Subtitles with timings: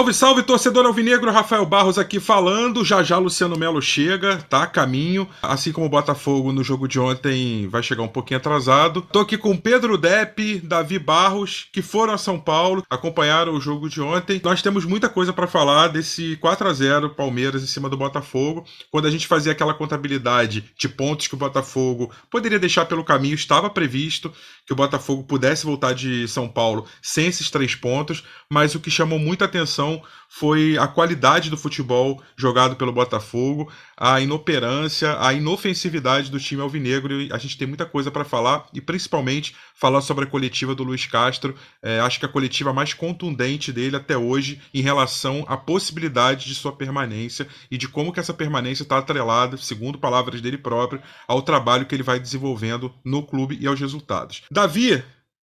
[0.00, 2.82] Salve, salve, torcedor alvinegro, Rafael Barros aqui falando.
[2.82, 4.66] Já já Luciano Melo chega, tá?
[4.66, 5.28] Caminho.
[5.42, 9.02] Assim como o Botafogo no jogo de ontem vai chegar um pouquinho atrasado.
[9.12, 13.90] Tô aqui com Pedro Depp, Davi Barros, que foram a São Paulo, acompanharam o jogo
[13.90, 14.40] de ontem.
[14.42, 18.64] Nós temos muita coisa para falar desse 4 a 0 Palmeiras em cima do Botafogo.
[18.90, 23.34] Quando a gente fazia aquela contabilidade de pontos que o Botafogo poderia deixar pelo caminho,
[23.34, 24.32] estava previsto
[24.66, 28.90] que o Botafogo pudesse voltar de São Paulo sem esses três pontos, mas o que
[28.90, 35.32] chamou muita atenção atenção foi a qualidade do futebol jogado pelo Botafogo, a inoperância, a
[35.32, 37.20] inofensividade do time alvinegro.
[37.20, 40.84] E a gente tem muita coisa para falar e principalmente falar sobre a coletiva do
[40.84, 41.56] Luiz Castro.
[41.82, 46.54] É, acho que a coletiva mais contundente dele até hoje em relação à possibilidade de
[46.54, 51.42] sua permanência e de como que essa permanência está atrelada, segundo palavras dele próprio, ao
[51.42, 54.42] trabalho que ele vai desenvolvendo no clube e aos resultados.
[54.48, 55.02] Davi,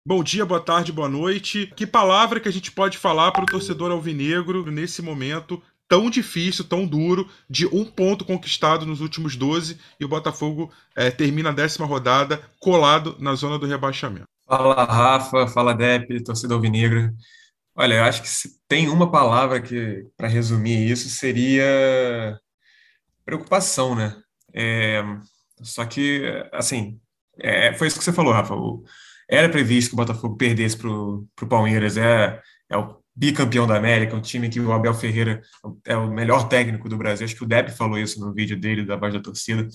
[0.03, 1.71] Bom dia, boa tarde, boa noite.
[1.77, 6.65] Que palavra que a gente pode falar para o torcedor alvinegro nesse momento tão difícil,
[6.65, 11.53] tão duro, de um ponto conquistado nos últimos 12 e o Botafogo é, termina a
[11.53, 14.25] décima rodada colado na zona do rebaixamento?
[14.47, 17.13] Fala, Rafa, fala, Dep, torcedor alvinegro.
[17.75, 22.41] Olha, eu acho que se tem uma palavra que, para resumir isso, seria
[23.23, 24.17] preocupação, né?
[24.55, 25.03] É,
[25.61, 26.99] só que, assim,
[27.39, 28.55] é, foi isso que você falou, Rafa.
[28.55, 28.83] O,
[29.31, 34.17] era previsto que o Botafogo perdesse para o Palmeiras, é, é o bicampeão da América,
[34.17, 35.41] um time que o Abel Ferreira
[35.87, 37.25] é o melhor técnico do Brasil.
[37.25, 39.69] Acho que o Depp falou isso no vídeo dele, da voz da torcida.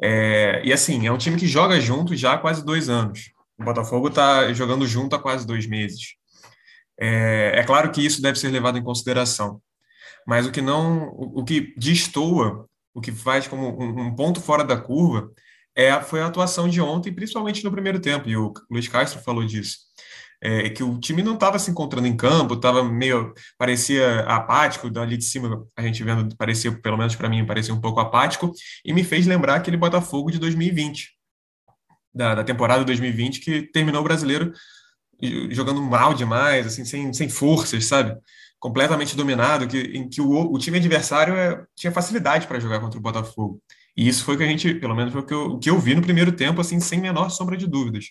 [0.00, 3.30] É, e assim, é um time que joga junto já há quase dois anos.
[3.58, 6.14] O Botafogo está jogando junto há quase dois meses.
[6.98, 9.60] É, é, claro que isso deve ser levado em consideração,
[10.26, 14.40] mas o que não, o, o que destoa, o que faz como um, um ponto
[14.40, 15.30] fora da curva,
[15.78, 19.46] é, foi a atuação de ontem, principalmente no primeiro tempo, e o Luiz Castro falou
[19.46, 19.78] disso.
[20.42, 25.16] É, que o time não estava se encontrando em campo, estava meio, parecia apático, dali
[25.16, 28.52] de cima a gente vendo, parecia, pelo menos para mim, parecia um pouco apático,
[28.84, 31.10] e me fez lembrar aquele Botafogo de 2020,
[32.12, 34.52] da, da temporada 2020, que terminou o brasileiro
[35.50, 38.16] jogando mal demais, assim, sem, sem forças, sabe?
[38.58, 42.98] Completamente dominado, que, em que o, o time adversário é, tinha facilidade para jogar contra
[42.98, 43.62] o Botafogo.
[43.98, 45.68] E isso foi o que a gente, pelo menos foi o que eu, o que
[45.68, 48.06] eu vi no primeiro tempo, assim, sem menor sombra de dúvidas.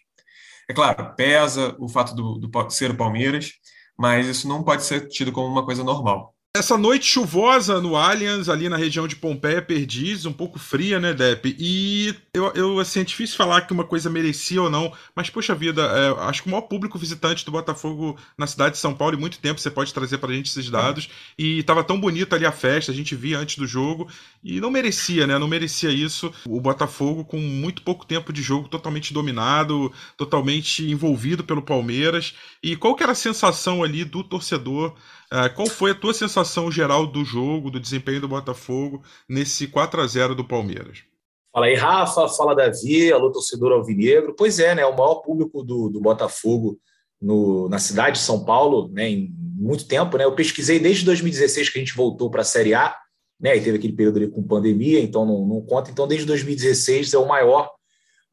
[0.69, 3.53] É claro, pesa o fato do, do ser o Palmeiras,
[3.97, 6.35] mas isso não pode ser tido como uma coisa normal.
[6.57, 11.13] Essa noite chuvosa no Allianz, ali na região de Pompeia, Perdiz, um pouco fria, né,
[11.13, 11.55] Depp?
[11.59, 15.53] E eu, eu, assim, é difícil falar que uma coisa merecia ou não, mas, poxa
[15.53, 19.15] vida, é, acho que o maior público visitante do Botafogo na cidade de São Paulo
[19.15, 21.07] em muito tempo, você pode trazer pra gente esses dados.
[21.37, 24.09] E tava tão bonita ali a festa, a gente via antes do jogo,
[24.43, 25.37] e não merecia, né?
[25.37, 26.33] Não merecia isso.
[26.43, 32.33] O Botafogo, com muito pouco tempo de jogo, totalmente dominado, totalmente envolvido pelo Palmeiras.
[32.63, 34.95] E qual que era a sensação ali do torcedor?
[35.33, 40.01] Uh, qual foi a tua sensação geral do jogo, do desempenho do Botafogo nesse 4
[40.01, 41.03] a 0 do Palmeiras?
[41.51, 42.27] Fala aí, Rafa.
[42.29, 43.11] Fala, Davi.
[43.11, 44.33] Alô, torcedor alvinegro.
[44.37, 44.85] Pois é, né?
[44.85, 46.79] O maior público do, do Botafogo
[47.21, 49.09] no, na cidade de São Paulo, né?
[49.09, 50.23] Em muito tempo, né?
[50.23, 52.95] Eu pesquisei desde 2016 que a gente voltou para a Série A,
[53.39, 53.57] né?
[53.57, 55.91] E teve aquele período ali com pandemia, então não, não conta.
[55.91, 57.71] Então, desde 2016 é o maior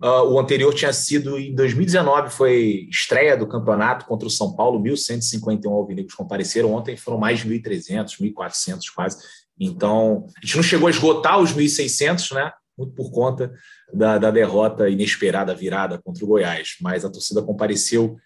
[0.05, 4.79] Uh, o anterior tinha sido em 2019, foi estreia do campeonato contra o São Paulo,
[4.83, 6.75] 1.151 alvinegros compareceram.
[6.75, 9.17] Ontem foram mais de 1.300, 1.400 quase.
[9.59, 12.53] Então, a gente não chegou a esgotar os 1.600, né?
[12.77, 13.51] Muito por conta
[13.95, 16.77] da, da derrota inesperada, virada contra o Goiás.
[16.83, 18.19] Mas a torcida compareceu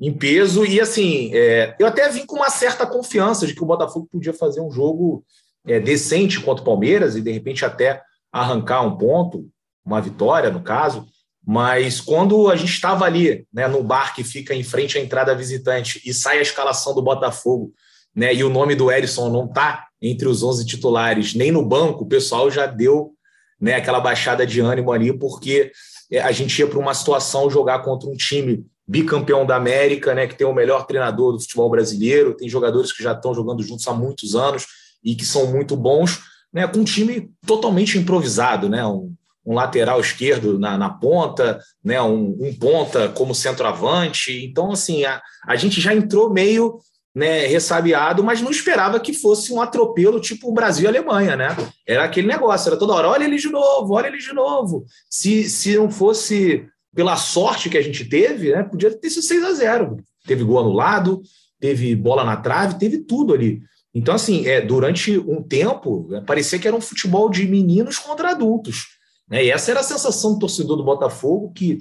[0.00, 3.66] em peso e, assim, é, eu até vim com uma certa confiança de que o
[3.66, 5.22] Botafogo podia fazer um jogo
[5.66, 8.00] é, decente contra o Palmeiras e, de repente, até
[8.32, 9.46] arrancar um ponto,
[9.84, 11.06] uma vitória, no caso.
[11.46, 15.32] Mas quando a gente estava ali, né, no bar que fica em frente à entrada
[15.32, 17.72] visitante e sai a escalação do Botafogo,
[18.12, 22.02] né, e o nome do Erisson não está entre os 11 titulares, nem no banco,
[22.02, 23.12] o pessoal já deu
[23.60, 25.70] né, aquela baixada de ânimo ali, porque
[26.10, 30.26] é, a gente ia para uma situação jogar contra um time bicampeão da América, né,
[30.26, 33.86] que tem o melhor treinador do futebol brasileiro, tem jogadores que já estão jogando juntos
[33.86, 34.66] há muitos anos
[35.02, 36.20] e que são muito bons,
[36.52, 39.14] né, com um time totalmente improvisado, né, um,
[39.46, 44.44] um lateral esquerdo na, na ponta, né, um, um, ponta como centroavante.
[44.44, 46.80] Então, assim, a, a gente já entrou meio
[47.14, 51.56] né, ressabiado, mas não esperava que fosse um atropelo tipo Brasil e Alemanha, né?
[51.86, 54.84] Era aquele negócio, era toda hora, olha ele de novo, olha ele de novo.
[55.08, 59.44] Se, se não fosse pela sorte que a gente teve, né, podia ter sido 6
[59.44, 59.96] a 0
[60.26, 61.22] Teve gol anulado,
[61.60, 63.62] teve bola na trave, teve tudo ali.
[63.94, 68.32] Então, assim, é, durante um tempo, é, parecia que era um futebol de meninos contra
[68.32, 68.95] adultos.
[69.28, 69.44] Né?
[69.44, 71.80] E essa era a sensação do torcedor do Botafogo, que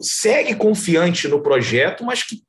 [0.00, 2.42] segue confiante no projeto, mas que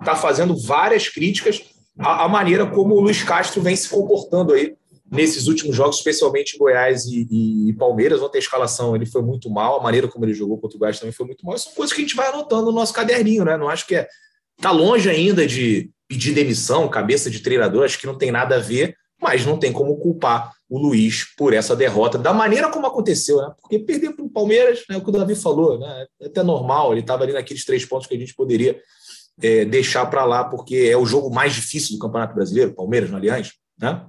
[0.00, 1.62] está fazendo várias críticas
[1.98, 4.74] a, a, maneira como o Luiz Castro vem se comportando aí
[5.10, 8.22] nesses últimos jogos, especialmente Goiás e, e, e, Palmeiras.
[8.22, 10.98] Ontem a escalação ele foi muito mal, a maneira como ele jogou contra o Goiás
[10.98, 11.56] também foi muito mal.
[11.58, 13.56] São coisas que a gente vai anotando no nosso caderninho, né?
[13.56, 14.08] Não acho que é.
[14.60, 18.58] Tá longe ainda de pedir demissão, cabeça de treinador, acho que não tem nada a
[18.58, 23.36] ver, mas não tem como culpar o Luiz por essa derrota, da maneira como aconteceu,
[23.36, 23.52] né?
[23.60, 26.06] Porque perder para o Palmeiras, né, o que o Davi falou, né?
[26.18, 28.80] É até normal, ele estava ali naqueles três pontos que a gente poderia
[29.42, 33.18] é, deixar para lá, porque é o jogo mais difícil do Campeonato Brasileiro, Palmeiras no
[33.18, 34.02] Aliás, né?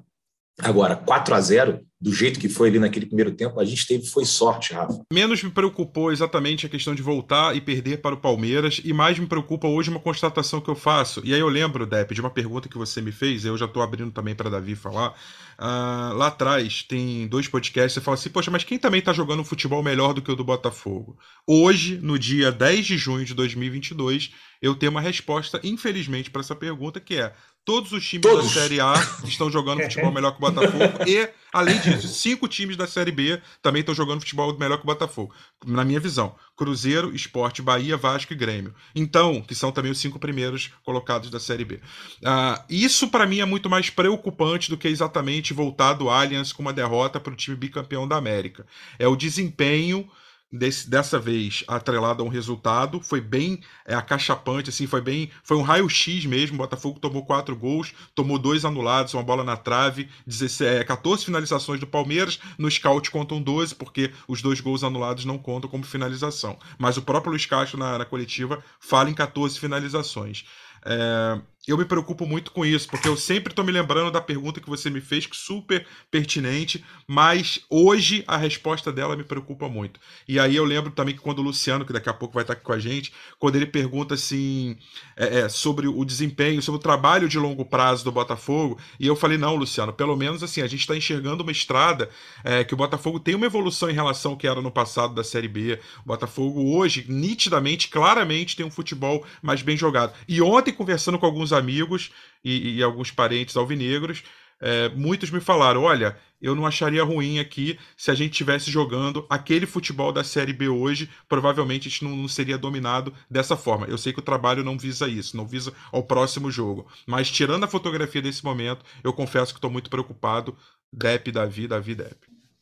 [0.59, 4.05] Agora, 4 a 0 do jeito que foi ali naquele primeiro tempo, a gente teve
[4.05, 5.01] foi sorte, Rafa.
[5.11, 9.17] Menos me preocupou exatamente a questão de voltar e perder para o Palmeiras, e mais
[9.17, 11.21] me preocupa hoje uma constatação que eu faço.
[11.23, 13.81] E aí eu lembro, Depp, de uma pergunta que você me fez, eu já estou
[13.81, 15.11] abrindo também para Davi falar.
[15.57, 19.39] Uh, lá atrás tem dois podcasts, você fala assim, poxa, mas quem também está jogando
[19.39, 21.17] um futebol melhor do que o do Botafogo?
[21.47, 24.31] Hoje, no dia 10 de junho de 2022,
[24.63, 27.33] eu tenho uma resposta, infelizmente, para essa pergunta, que é
[27.65, 28.53] Todos os times Todos.
[28.53, 28.93] da Série A
[29.23, 31.03] estão jogando futebol melhor que o Botafogo.
[31.07, 34.87] e, além disso, cinco times da Série B também estão jogando futebol melhor que o
[34.87, 35.33] Botafogo.
[35.65, 36.35] Na minha visão.
[36.57, 38.73] Cruzeiro, Esporte, Bahia, Vasco e Grêmio.
[38.93, 41.75] Então, que são também os cinco primeiros colocados da Série B.
[41.75, 46.61] Uh, isso, para mim, é muito mais preocupante do que exatamente voltar do Allianz com
[46.61, 48.65] uma derrota para o time bicampeão da América.
[48.99, 50.09] É o desempenho
[50.53, 55.31] desse, dessa vez atrelado a um resultado, foi bem é, acachapante, assim, foi bem.
[55.43, 56.55] Foi um raio-x mesmo.
[56.55, 61.25] O Botafogo tomou quatro gols, tomou dois anulados, uma bola na trave, 16, é, 14
[61.25, 62.39] finalizações do Palmeiras.
[62.57, 66.57] No scout contam 12, porque os dois gols anulados não contam como finalização.
[66.77, 70.45] Mas o próprio Luiz Castro, na, na coletiva, fala em 14 finalizações.
[70.85, 74.59] É, eu me preocupo muito com isso, porque eu sempre estou me lembrando da pergunta
[74.59, 79.97] que você me fez, que super pertinente, mas hoje a resposta dela me preocupa muito.
[80.27, 82.53] E aí eu lembro também que quando o Luciano, que daqui a pouco vai estar
[82.53, 84.75] aqui com a gente, quando ele pergunta assim
[85.15, 89.15] é, é, sobre o desempenho, sobre o trabalho de longo prazo do Botafogo, e eu
[89.15, 92.09] falei, não, Luciano, pelo menos assim, a gente está enxergando uma estrada
[92.43, 95.23] é, que o Botafogo tem uma evolução em relação ao que era no passado da
[95.23, 95.79] Série B.
[96.03, 100.13] O Botafogo hoje, nitidamente, claramente, tem um futebol mais bem jogado.
[100.27, 102.11] E ontem, conversando com alguns amigos
[102.43, 104.23] e, e alguns parentes alvinegros,
[104.63, 109.25] é, muitos me falaram: olha, eu não acharia ruim aqui se a gente estivesse jogando
[109.29, 113.87] aquele futebol da Série B hoje, provavelmente a gente não, não, seria dominado dessa forma.
[113.87, 116.87] Eu sei que o trabalho não visa isso, não visa ao próximo jogo.
[117.05, 120.55] Mas tirando a fotografia desse momento, eu confesso que estou muito preocupado.
[120.91, 122.15] Dep, Davi, Davi, Dep.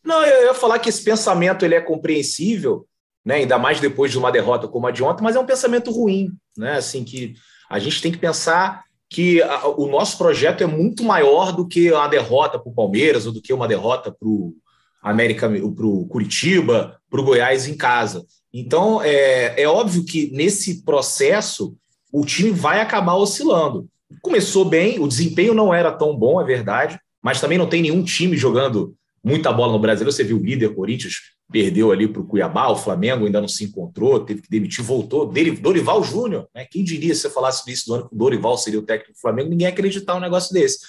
[0.03, 2.87] Não, eu ia falar que esse pensamento ele é compreensível,
[3.23, 3.35] né?
[3.35, 6.29] ainda mais depois de uma derrota como a de ontem, mas é um pensamento ruim,
[6.57, 6.77] né?
[6.77, 7.35] Assim que
[7.71, 11.89] a gente tem que pensar que a, o nosso projeto é muito maior do que
[11.89, 14.53] uma derrota para o Palmeiras ou do que uma derrota para o
[15.01, 18.25] América, para o Curitiba, para o Goiás em casa.
[18.53, 21.73] Então é, é óbvio que nesse processo
[22.11, 23.87] o time vai acabar oscilando.
[24.21, 28.03] Começou bem, o desempenho não era tão bom, é verdade, mas também não tem nenhum
[28.03, 30.05] time jogando muita bola no Brasil.
[30.05, 31.15] Você viu o líder Corinthians
[31.51, 35.31] perdeu ali para o Cuiabá, o Flamengo ainda não se encontrou, teve que demitir, voltou.
[35.59, 36.65] Dorival Júnior, né?
[36.65, 39.19] Quem diria se você falasse disso do ano que o Dorival seria o técnico do
[39.19, 40.79] Flamengo, ninguém ia acreditar um negócio desse.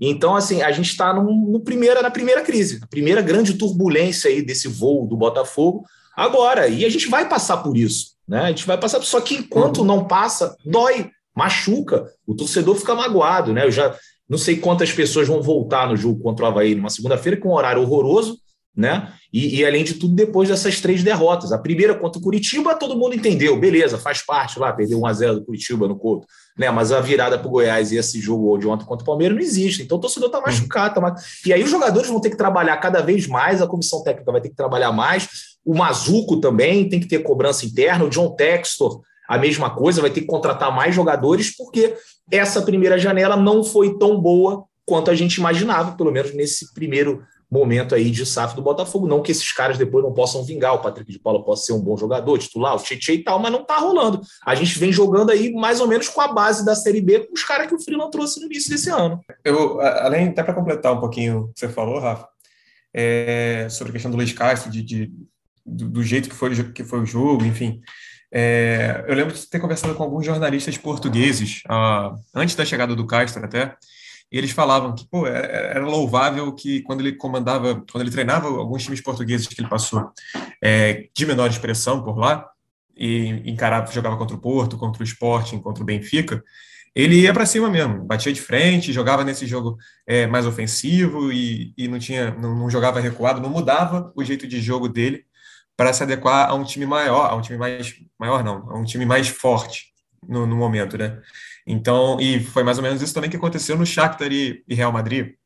[0.00, 4.42] Então, assim, a gente está no primeira, na primeira crise, a primeira grande turbulência aí
[4.42, 5.84] desse voo do Botafogo
[6.16, 6.68] agora.
[6.68, 8.40] E a gente vai passar por isso, né?
[8.42, 9.84] A gente vai passar, só que enquanto uhum.
[9.84, 13.64] não passa, dói, machuca, o torcedor fica magoado, né?
[13.64, 13.96] Eu já
[14.30, 17.54] não sei quantas pessoas vão voltar no jogo contra o Havaí numa segunda-feira, com um
[17.54, 18.38] horário horroroso,
[18.76, 19.12] né?
[19.32, 21.52] E, e, além de tudo, depois dessas três derrotas.
[21.52, 25.44] A primeira contra o Curitiba, todo mundo entendeu, beleza, faz parte lá, perdeu 1x0 do
[25.44, 26.70] Curitiba no Couto, né?
[26.70, 29.42] Mas a virada para o Goiás e esse jogo de ontem contra o Palmeiras não
[29.42, 29.82] existe.
[29.82, 30.94] Então o torcedor está machucado.
[30.94, 31.22] Tá mais...
[31.44, 34.40] E aí os jogadores vão ter que trabalhar cada vez mais, a comissão técnica vai
[34.40, 35.28] ter que trabalhar mais,
[35.64, 39.00] o Mazuco também tem que ter cobrança interna, o John Textor.
[39.30, 41.94] A mesma coisa, vai ter que contratar mais jogadores, porque
[42.28, 47.22] essa primeira janela não foi tão boa quanto a gente imaginava, pelo menos nesse primeiro
[47.48, 49.06] momento aí de SAF do Botafogo.
[49.06, 51.80] Não que esses caras depois não possam vingar, o Patrick de Paula possa ser um
[51.80, 54.20] bom jogador, titular, o Tietchan e tal, mas não tá rolando.
[54.44, 57.32] A gente vem jogando aí mais ou menos com a base da Série B com
[57.32, 59.20] os caras que o Freeland trouxe no início desse ano.
[59.44, 62.26] Eu, além, até para completar um pouquinho o que você falou, Rafa,
[62.92, 65.12] é, sobre a questão do Luiz Castro, de, de
[65.64, 67.80] do, do, jeito que foi, que foi o jogo, enfim.
[68.32, 73.06] É, eu lembro de ter conversado com alguns jornalistas portugueses, ah, antes da chegada do
[73.06, 73.76] Castro até,
[74.30, 78.10] e eles falavam que pô, é, é, era louvável que quando ele comandava, quando ele
[78.10, 80.10] treinava alguns times portugueses que ele passou
[80.62, 82.48] é, de menor expressão por lá,
[82.96, 86.44] e encarava, jogava contra o Porto, contra o Sporting, contra o Benfica,
[86.94, 91.72] ele ia para cima mesmo, batia de frente, jogava nesse jogo é, mais ofensivo e,
[91.78, 95.24] e não tinha, não, não, jogava recuado, não mudava o jeito de jogo dele
[95.80, 98.84] para se adequar a um time maior, a um time mais maior não, a um
[98.84, 99.86] time mais forte
[100.28, 101.18] no, no, momento, né?
[101.66, 104.92] Então, e foi mais ou menos isso também que aconteceu no Shakhtar e, e Real
[104.92, 105.36] Madrid.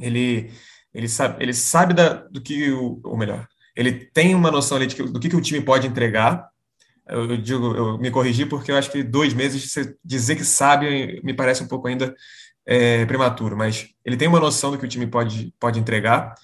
[0.00, 0.50] Ele,
[0.92, 3.46] ele sabe, ele sabe da, do que, o, ou melhor,
[3.76, 6.48] ele tem uma noção ali que, do que, que o time pode entregar.
[7.08, 9.72] Eu, eu, digo, eu me corrigi porque eu acho que dois meses
[10.04, 12.12] dizer que sabe me parece um pouco ainda
[12.66, 16.34] é, prematuro, mas ele tem uma noção do que o time pode, pode entregar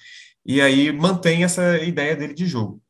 [0.45, 2.81] e aí mantém essa ideia dele de jogo.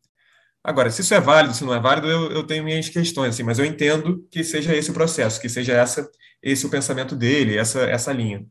[0.67, 3.45] Agora, se isso é válido, se não é válido, eu, eu tenho minhas questões, assim,
[3.45, 6.11] mas eu entendo que seja esse o processo, que seja essa,
[6.43, 8.45] esse o pensamento dele, essa, essa linha.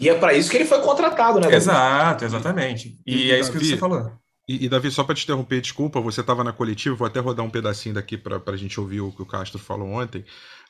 [0.00, 1.54] E é para isso que ele foi contratado, né?
[1.54, 2.98] Exato, exatamente.
[3.06, 4.10] E, e é isso que você falou.
[4.50, 7.46] E, e, Davi, só para te interromper, desculpa, você estava na coletiva, vou até rodar
[7.46, 10.24] um pedacinho daqui para a gente ouvir o que o Castro falou ontem.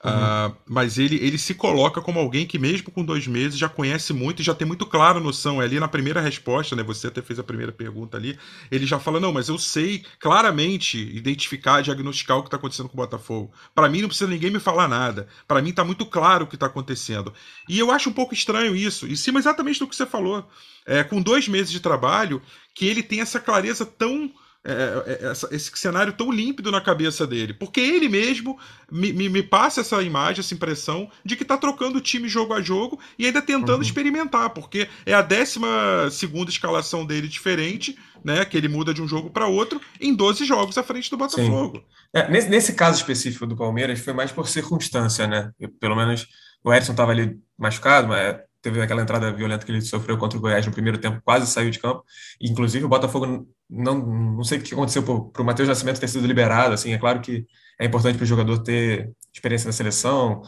[0.04, 0.10] Uhum.
[0.10, 4.12] Uh, mas ele, ele se coloca como alguém que, mesmo com dois meses, já conhece
[4.12, 5.62] muito e já tem muito clara noção.
[5.62, 6.82] É ali na primeira resposta, né?
[6.82, 8.38] Você até fez a primeira pergunta ali.
[8.70, 12.94] Ele já fala: Não, mas eu sei claramente identificar, diagnosticar o que está acontecendo com
[12.94, 13.50] o Botafogo.
[13.74, 15.26] Para mim, não precisa ninguém me falar nada.
[15.48, 17.32] Para mim, está muito claro o que está acontecendo.
[17.66, 19.06] E eu acho um pouco estranho isso.
[19.06, 20.46] Em cima exatamente do que você falou.
[20.90, 22.42] É, com dois meses de trabalho,
[22.74, 24.30] que ele tem essa clareza tão
[24.62, 27.54] é, é, é, essa, esse cenário tão límpido na cabeça dele.
[27.54, 28.58] Porque ele mesmo
[28.92, 32.52] me, me, me passa essa imagem, essa impressão de que está trocando o time jogo
[32.52, 33.82] a jogo e ainda tentando uhum.
[33.82, 38.44] experimentar, porque é a décima segunda escalação dele diferente, né?
[38.44, 41.82] Que ele muda de um jogo para outro em 12 jogos à frente do Botafogo.
[42.12, 45.52] É, nesse, nesse caso específico do Palmeiras, foi mais por circunstância, né?
[45.58, 46.26] Eu, pelo menos
[46.62, 50.40] o Edson estava ali machucado, mas teve aquela entrada violenta que ele sofreu contra o
[50.40, 52.04] Goiás no primeiro tempo, quase saiu de campo.
[52.40, 53.94] Inclusive, o Botafogo, não,
[54.36, 56.74] não sei o que aconteceu para o Matheus Nascimento ter sido liberado.
[56.74, 57.46] Assim, é claro que
[57.80, 60.42] é importante para o jogador ter experiência na seleção,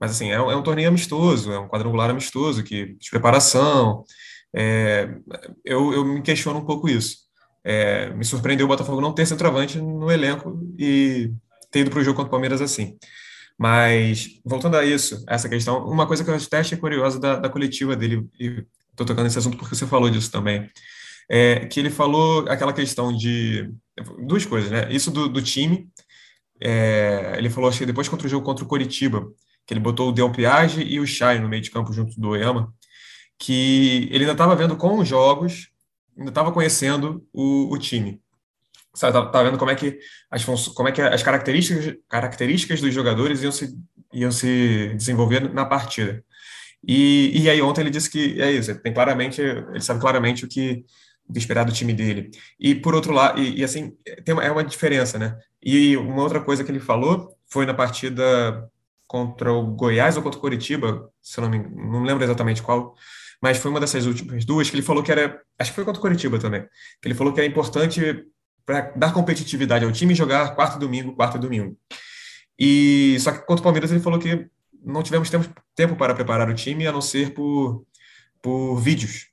[0.00, 4.04] mas assim, é, é, um torneio amistoso, é um quadrangular amistoso, que, de preparação.
[4.54, 5.08] É,
[5.64, 7.18] eu, eu me questiono um pouco isso.
[7.64, 11.30] É, me surpreendeu o Botafogo não ter centroavante no elenco e
[11.70, 12.96] ter ido para o jogo contra o Palmeiras assim.
[13.62, 17.48] Mas, voltando a isso, essa questão, uma coisa que eu até achei curiosa da, da
[17.48, 20.68] coletiva dele, e estou tocando nesse assunto porque você falou disso também,
[21.30, 23.72] é que ele falou aquela questão de.
[24.26, 24.92] Duas coisas, né?
[24.92, 25.88] Isso do, do time.
[26.60, 29.30] É, ele falou, acho que depois contra o jogo contra o Coritiba,
[29.64, 32.30] que ele botou o Del Piage e o Chay no meio de campo junto do
[32.30, 32.74] Oyama,
[33.38, 35.68] que ele ainda estava vendo com os jogos,
[36.18, 38.20] ainda estava conhecendo o, o time.
[38.98, 39.98] Tá, tá, vendo como é que
[40.30, 43.74] as como é que as características características dos jogadores iam se
[44.12, 46.22] iam se desenvolver na partida.
[46.86, 50.48] E, e aí ontem ele disse que é isso, tem claramente, ele sabe claramente o
[50.48, 50.84] que,
[51.28, 52.30] o que esperar do time dele.
[52.58, 55.38] E por outro lado, e, e assim, tem uma, é uma diferença, né?
[55.62, 58.68] E uma outra coisa que ele falou foi na partida
[59.06, 62.94] contra o Goiás ou contra o Coritiba, se eu não me não lembro exatamente qual,
[63.40, 65.98] mas foi uma dessas últimas duas que ele falou que era, acho que foi contra
[65.98, 66.62] o Coritiba também,
[67.00, 68.24] que ele falou que era importante
[68.64, 71.76] para dar competitividade ao time jogar quarto domingo, quarto domingo.
[72.58, 74.46] E só que contra o Palmeiras ele falou que
[74.84, 77.84] não tivemos tempo, tempo para preparar o time a não ser por,
[78.40, 79.28] por vídeos.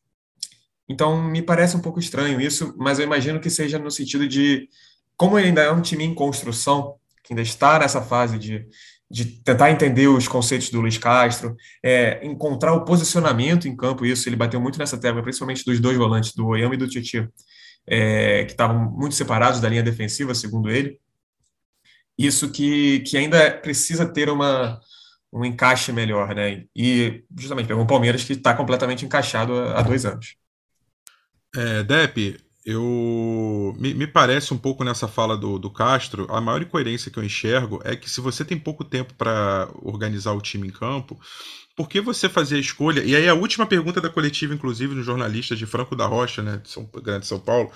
[0.87, 4.67] Então me parece um pouco estranho isso, mas eu imagino que seja no sentido de
[5.15, 8.65] como ele ainda é um time em construção, que ainda está nessa fase de,
[9.11, 14.27] de tentar entender os conceitos do Luiz Castro, é, encontrar o posicionamento em campo, isso
[14.29, 17.27] ele bateu muito nessa tecla, principalmente dos dois volantes, do Oyama e do Titi
[17.87, 20.99] é, que estavam muito separados da linha defensiva, segundo ele.
[22.17, 24.79] Isso que, que ainda precisa ter uma,
[25.31, 26.65] um encaixe melhor, né?
[26.75, 30.35] E justamente pegou o Palmeiras que está completamente encaixado há, dois anos.
[31.55, 31.83] É,
[32.65, 37.17] eu me, me, parece um pouco nessa fala do, do Castro, a maior incoerência que
[37.17, 41.19] eu enxergo é que se você tem pouco tempo para organizar o time em campo,
[41.79, 43.01] por que você fazia a escolha?
[43.05, 46.59] E aí a última pergunta da coletiva, inclusive, no jornalista de Franco da Rocha, né,
[46.61, 47.71] de São, Grande São Paulo,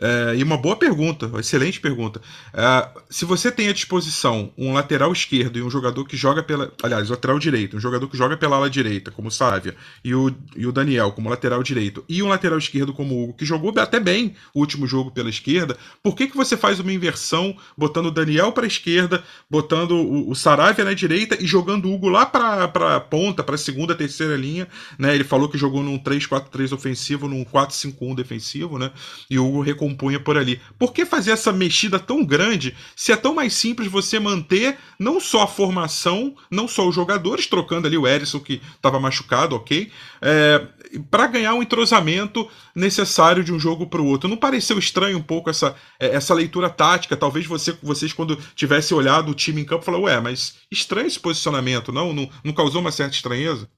[0.00, 2.20] é, e uma boa pergunta, uma excelente pergunta.
[2.54, 6.72] É, se você tem à disposição um lateral esquerdo e um jogador que joga pela.
[6.80, 9.74] Aliás, lateral direito, um jogador que joga pela ala direita, como o Sávia,
[10.04, 13.34] e o, e o Daniel como lateral direito, e um lateral esquerdo como o Hugo,
[13.34, 16.92] que jogou até bem o último jogo pela esquerda, por que, que você faz uma
[16.92, 21.86] inversão botando o Daniel para a esquerda, botando o, o Saravia na direita e jogando
[21.86, 23.47] o Hugo lá para a ponta?
[23.48, 25.14] Para a segunda, terceira linha, né?
[25.14, 28.92] Ele falou que jogou num 3-4-3 ofensivo, num 4-5-1 defensivo, né?
[29.30, 30.60] E o Hugo recompunha por ali.
[30.78, 35.18] Por que fazer essa mexida tão grande se é tão mais simples você manter não
[35.18, 39.90] só a formação, não só os jogadores, trocando ali o Erisson que estava machucado, ok?
[40.20, 40.66] É,
[41.10, 44.28] para ganhar um entrosamento necessário de um jogo para o outro.
[44.28, 47.16] Não pareceu estranho um pouco essa, é, essa leitura tática?
[47.16, 51.18] Talvez você, vocês, quando tivesse olhado o time em campo, falaram, ué, mas estranho esse
[51.18, 52.12] posicionamento, não?
[52.12, 53.37] Não, não causou uma certa estranheza?
[53.38, 53.68] Estranheza?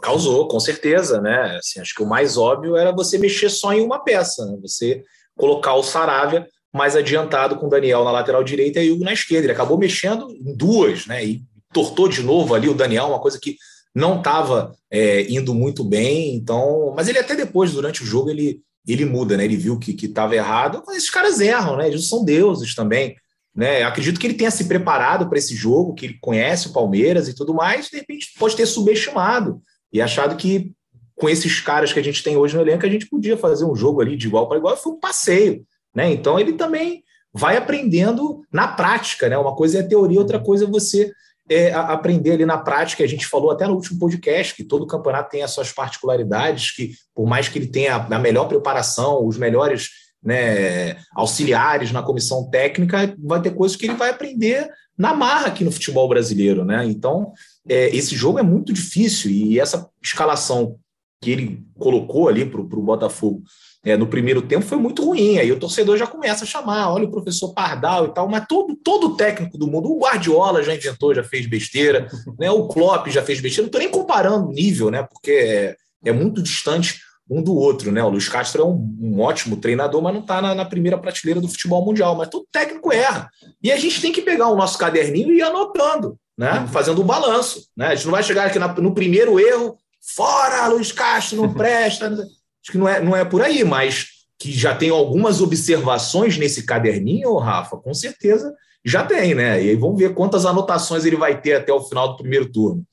[0.00, 1.56] Causou, com certeza, né?
[1.56, 4.58] Assim, acho que o mais óbvio era você mexer só em uma peça, né?
[4.60, 5.02] você
[5.36, 9.12] colocar o Saravia mais adiantado com o Daniel na lateral direita e o Hugo na
[9.12, 9.46] esquerda.
[9.46, 11.24] Ele acabou mexendo em duas, né?
[11.24, 13.56] E entortou de novo ali o Daniel, uma coisa que
[13.94, 16.34] não estava é, indo muito bem.
[16.34, 19.44] Então, mas ele até depois, durante o jogo, ele, ele muda, né?
[19.44, 20.82] Ele viu que estava errado.
[20.86, 21.88] Mas esses caras erram, né?
[21.88, 23.16] Eles são deuses também.
[23.54, 23.82] Né?
[23.82, 27.34] Acredito que ele tenha se preparado para esse jogo, que ele conhece o Palmeiras e
[27.34, 29.60] tudo mais, de repente pode ter subestimado
[29.92, 30.72] e achado que
[31.14, 33.76] com esses caras que a gente tem hoje no elenco, a gente podia fazer um
[33.76, 35.64] jogo ali de igual para igual, foi um passeio.
[35.94, 36.10] Né?
[36.10, 39.38] Então ele também vai aprendendo na prática, né?
[39.38, 41.12] Uma coisa é a teoria, outra coisa é você
[41.48, 43.02] é, aprender ali na prática.
[43.02, 46.92] A gente falou até no último podcast que todo campeonato tem as suas particularidades, que
[47.14, 49.90] por mais que ele tenha a melhor preparação, os melhores
[50.22, 55.64] né, auxiliares na comissão técnica, vai ter coisas que ele vai aprender na marra aqui
[55.64, 56.64] no futebol brasileiro.
[56.64, 56.84] Né?
[56.86, 57.32] Então,
[57.68, 60.78] é, esse jogo é muito difícil e essa escalação
[61.20, 63.42] que ele colocou ali para o Botafogo
[63.84, 65.38] é, no primeiro tempo foi muito ruim.
[65.38, 68.76] Aí o torcedor já começa a chamar, olha o professor Pardal e tal, mas todo,
[68.76, 72.50] todo técnico do mundo, o Guardiola já inventou, já fez besteira, né?
[72.50, 73.62] o Klopp já fez besteira.
[73.62, 75.02] Não estou nem comparando o nível, né?
[75.02, 77.00] porque é, é, muito distante
[77.32, 77.90] um do outro.
[77.90, 78.02] Né?
[78.02, 81.40] O Luiz Castro é um, um ótimo treinador, mas não está na, na, primeira prateleira
[81.40, 82.14] do futebol mundial.
[82.16, 83.30] Mas todo técnico erra.
[83.62, 86.60] E a gente tem que pegar o nosso caderninho e ir anotando, né?
[86.60, 86.68] Uhum.
[86.68, 87.68] fazendo o um balanço.
[87.76, 87.88] Né?
[87.88, 89.76] A gente não vai chegar aqui na, no primeiro erro
[90.14, 92.08] Fora, Luiz Castro, não presta.
[92.08, 94.08] Acho que não é, não é por aí, mas
[94.38, 98.52] que já tem algumas observações nesse caderninho, Rafa, com certeza
[98.84, 99.62] já tem, né?
[99.62, 102.84] E aí vamos ver quantas anotações ele vai ter até o final do primeiro turno.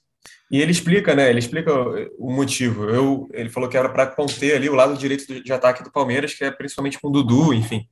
[0.51, 1.29] E ele explica, né?
[1.29, 1.71] Ele explica
[2.17, 2.89] o motivo.
[2.89, 6.33] Eu, ele falou que era para conter ali o lado direito de ataque do Palmeiras,
[6.33, 7.87] que é principalmente com o Dudu, enfim.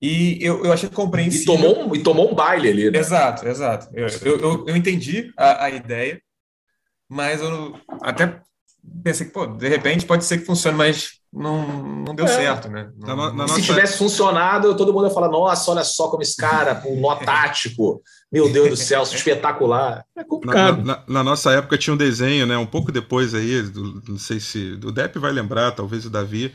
[0.00, 1.54] E eu, eu achei compreensível.
[1.54, 2.90] E tomou um, e tomou um baile ali.
[2.90, 2.98] Né?
[2.98, 3.88] Exato, exato.
[3.94, 4.06] Eu,
[4.38, 6.20] eu, eu entendi a, a ideia
[7.12, 8.40] mas eu até
[9.02, 11.66] pensei que, pô, de repente pode ser que funcione, mas não,
[12.04, 12.28] não deu é.
[12.28, 12.90] certo, né?
[12.98, 13.62] Não, na, na Se nossa...
[13.62, 18.02] tivesse funcionado, todo mundo ia falar, nossa, olha só como esse cara, um nó tático,
[18.30, 20.04] meu Deus do céu, espetacular.
[20.16, 20.84] É complicado.
[20.84, 22.56] Na, na, nossa época tinha um desenho, né?
[22.56, 26.52] Um pouco depois aí, do, não sei se o Depp vai lembrar, talvez o Davi,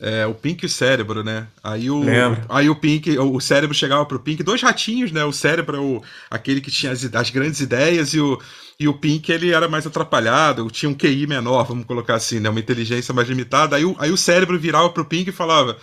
[0.00, 1.46] é, o Pink e o cérebro, né?
[1.62, 2.02] Aí o,
[2.48, 5.24] aí o Pink, o cérebro chegava pro Pink, dois ratinhos, né?
[5.24, 8.38] O cérebro é o, aquele que tinha as, as, grandes ideias e o,
[8.78, 12.50] e o Pink ele era mais atrapalhado, tinha um QI menor, vamos colocar assim, né?
[12.50, 13.76] Uma inteligência mais limitada.
[13.76, 15.78] Aí o, aí o cérebro virava pro Pink e falava: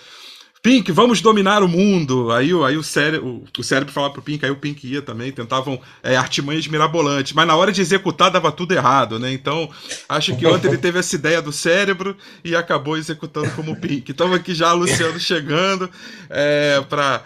[0.64, 2.32] Pink, vamos dominar o mundo.
[2.32, 5.78] Aí, aí o, cérebro, o, cérebro falava pro Pink, aí o Pink ia também, tentavam
[6.02, 9.34] é, artimanhas mirabolantes, mas na hora de executar dava tudo errado, né?
[9.34, 9.70] Então,
[10.08, 14.10] acho que ontem ele teve essa ideia do cérebro e acabou executando como Pink.
[14.10, 15.92] Estamos aqui já, Luciano chegando
[16.30, 17.26] é, para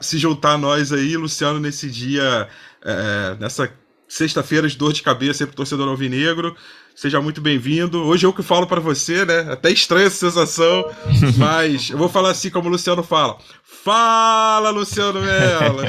[0.00, 2.48] se juntar a nós aí, Luciano, nesse dia,
[2.84, 3.68] é, nessa
[4.06, 6.54] sexta-feira de dor de cabeça para o torcedor alvinegro.
[6.94, 8.00] Seja muito bem-vindo.
[8.04, 9.40] Hoje eu que falo para você, né?
[9.50, 10.88] Até estranha essa sensação,
[11.36, 13.36] mas eu vou falar assim como o Luciano fala.
[13.64, 15.82] Fala, Luciano Mello!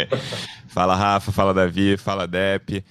[0.68, 2.82] fala, Rafa, fala, Davi, fala, Dep.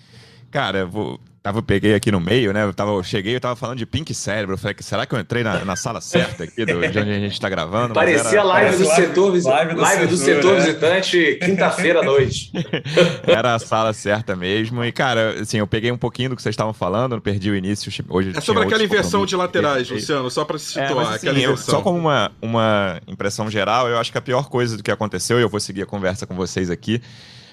[0.52, 2.64] Cara, vou, Tava, peguei aqui no meio, né?
[2.64, 4.54] Eu, tava, eu cheguei, eu tava falando de Pink Cérebro.
[4.54, 7.20] Eu falei, será que eu entrei na, na sala certa aqui do, de onde a
[7.20, 7.96] gente tá gravando?
[7.96, 10.60] Parecia era, live, do, live, setor, live, do, live setor, do setor é.
[10.60, 12.52] visitante, quinta-feira à noite.
[13.26, 14.86] Era a sala certa mesmo.
[14.86, 17.56] E, cara, assim, eu peguei um pouquinho do que vocês estavam falando, não perdi o
[17.56, 17.92] início.
[18.10, 21.14] Hoje é sobre aquela inversão de laterais, Luciano, só para se situar.
[21.14, 24.78] É, assim, eu, só como uma, uma impressão geral, eu acho que a pior coisa
[24.78, 27.02] do que aconteceu, e eu vou seguir a conversa com vocês aqui,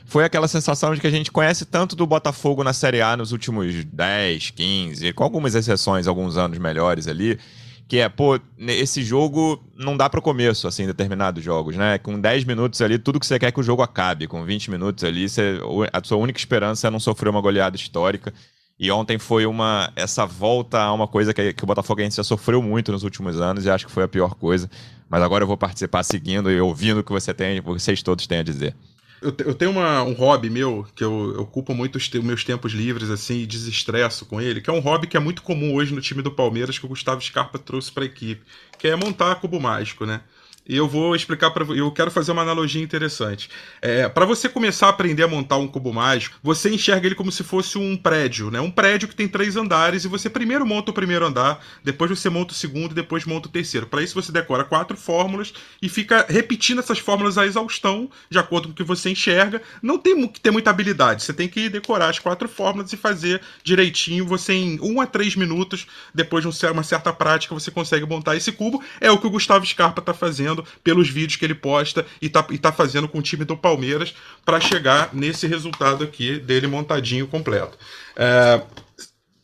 [0.06, 3.32] foi aquela sensação de que a gente conhece tanto do Botafogo na Série A nos
[3.32, 7.38] últimos 10, 15, com algumas exceções, alguns anos melhores ali,
[7.88, 11.98] que é, pô, esse jogo não dá para o começo, assim, determinados jogos, né?
[11.98, 14.26] Com 10 minutos ali, tudo que você quer é que o jogo acabe.
[14.26, 15.60] Com 20 minutos ali, você,
[15.92, 18.32] a sua única esperança é não sofrer uma goleada histórica.
[18.78, 22.62] E ontem foi uma essa volta a uma coisa que, que o Botafoguense já sofreu
[22.62, 24.70] muito nos últimos anos e acho que foi a pior coisa.
[25.08, 28.38] Mas agora eu vou participar seguindo e ouvindo o que você tem, vocês todos têm
[28.38, 28.74] a dizer.
[29.20, 32.44] Eu, eu tenho uma, um hobby meu, que eu, eu ocupo muito os te, meus
[32.44, 35.74] tempos livres, assim, e desestresso com ele, que é um hobby que é muito comum
[35.74, 38.44] hoje no time do Palmeiras, que o Gustavo Scarpa trouxe para a equipe,
[38.78, 40.20] que é montar cubo mágico, né?
[40.68, 43.48] E eu vou explicar para eu quero fazer uma analogia interessante.
[43.80, 47.30] É, para você começar a aprender a montar um cubo mágico, você enxerga ele como
[47.30, 48.60] se fosse um prédio, né?
[48.60, 52.28] Um prédio que tem três andares e você primeiro monta o primeiro andar, depois você
[52.28, 53.86] monta o segundo e depois monta o terceiro.
[53.86, 58.66] Para isso você decora quatro fórmulas e fica repetindo essas fórmulas à exaustão, de acordo
[58.66, 59.62] com o que você enxerga.
[59.80, 63.40] Não tem que ter muita habilidade, você tem que decorar as quatro fórmulas e fazer
[63.62, 64.26] direitinho.
[64.26, 68.50] Você em um a três minutos, depois de uma certa prática, você consegue montar esse
[68.50, 68.82] cubo.
[69.00, 72.28] É o que o Gustavo Scarpa está fazendo fazendo pelos vídeos que ele posta e
[72.28, 74.14] tá, e tá fazendo com o time do Palmeiras
[74.44, 77.76] para chegar nesse resultado aqui dele montadinho completo.
[78.16, 78.62] É,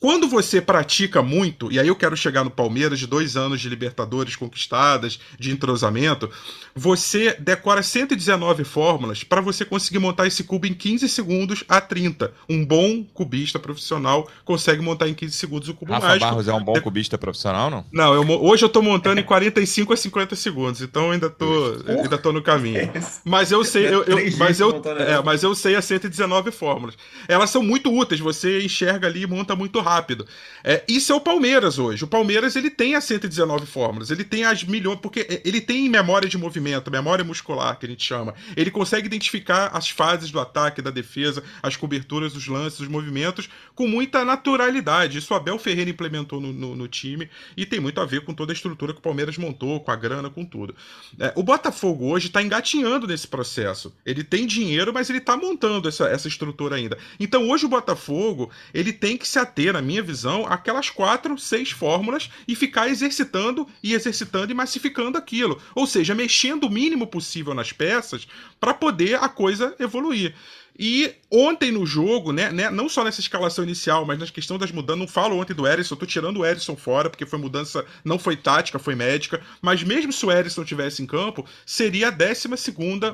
[0.03, 3.69] Quando você pratica muito, e aí eu quero chegar no Palmeiras de dois anos de
[3.69, 6.29] Libertadores conquistadas, de entrosamento,
[6.75, 12.33] você decora 119 fórmulas para você conseguir montar esse cubo em 15 segundos a 30.
[12.51, 16.31] Um bom cubista profissional consegue montar em 15 segundos o cubo Rafa mágico.
[16.31, 17.85] Barros é um bom cubista profissional, não?
[17.93, 21.77] Não, eu, hoje eu tô montando em 45 a 50 segundos, então eu ainda tô,
[21.87, 22.91] ainda tô no caminho.
[23.25, 26.97] Mas eu sei, eu, eu, mas, eu, é, mas eu sei as 119 fórmulas.
[27.29, 30.25] Elas são muito úteis, você enxerga ali e monta muito rápido rápido.
[30.65, 32.05] É, isso é o Palmeiras hoje.
[32.05, 36.29] O Palmeiras ele tem as 119 fórmulas, ele tem as milhões, porque ele tem memória
[36.29, 38.35] de movimento, memória muscular, que a gente chama.
[38.57, 43.49] Ele consegue identificar as fases do ataque, da defesa, as coberturas, os lances, os movimentos,
[43.75, 45.19] com muita naturalidade.
[45.19, 48.35] Isso o Abel Ferreira implementou no, no, no time e tem muito a ver com
[48.35, 50.75] toda a estrutura que o Palmeiras montou, com a grana, com tudo.
[51.19, 53.93] É, o Botafogo hoje está engatinhando nesse processo.
[54.05, 56.97] Ele tem dinheiro, mas ele está montando essa, essa estrutura ainda.
[57.19, 61.71] Então hoje o Botafogo ele tem que se ater, na minha visão, aquelas quatro, seis
[61.71, 65.61] fórmulas e ficar exercitando e exercitando e massificando aquilo.
[65.75, 68.27] Ou seja, mexendo o mínimo possível nas peças
[68.61, 70.35] para poder a coisa evoluir.
[70.79, 74.73] E ontem no jogo, né, né, não só nessa escalação inicial, mas na questão das
[74.73, 78.19] mudanças, não falo ontem do Erisson, tô tirando o Erisson fora, porque foi mudança, não
[78.19, 82.49] foi tática, foi médica, mas mesmo se o Erisson tivesse em campo, seria a 12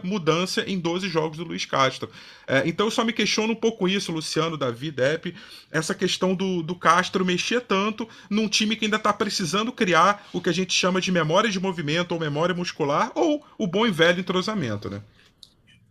[0.04, 2.08] mudança em 12 jogos do Luiz Castro.
[2.46, 5.34] É, então eu só me questiono um pouco isso, Luciano, Davi, Depp,
[5.70, 10.40] essa questão do, do Castro mexer tanto num time que ainda tá precisando criar o
[10.40, 13.90] que a gente chama de memória de movimento ou memória muscular, ou o bom e
[13.90, 15.02] velho entrosamento, né?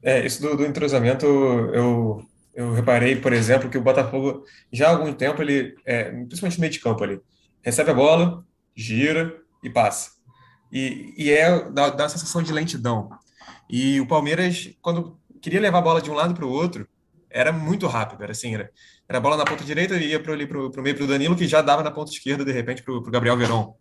[0.08, 4.92] É, isso do, do entrosamento, eu, eu reparei, por exemplo, que o Botafogo, já há
[4.92, 7.20] algum tempo, ele, é, principalmente no meio de campo ali,
[7.62, 8.42] recebe a bola,
[8.74, 10.12] gira e passa.
[10.72, 13.10] E, e é, dá, dá sensação de lentidão.
[13.70, 16.88] E o Palmeiras, quando queria levar a bola de um lado para o outro,
[17.30, 18.72] era muito rápido, era assim, era,
[19.10, 21.46] era a bola na ponta direita e ia para o meio para o Danilo, que
[21.50, 23.74] já dava na ponta esquerda, de repente, para o Gabriel Verón.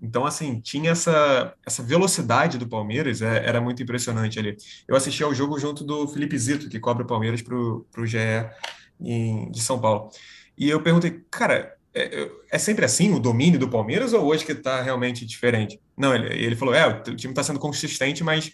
[0.00, 4.56] Então, assim, tinha essa, essa velocidade do Palmeiras, é, era muito impressionante ali.
[4.86, 8.18] Eu assisti ao jogo junto do Felipe Zito, que cobra o Palmeiras para o GE
[9.00, 10.10] em, de São Paulo.
[10.58, 14.52] E eu perguntei, cara, é, é, sempre assim o domínio do Palmeiras ou hoje que
[14.52, 15.80] está realmente diferente?
[15.96, 18.52] Não, ele, ele falou, é, o time está sendo consistente, mas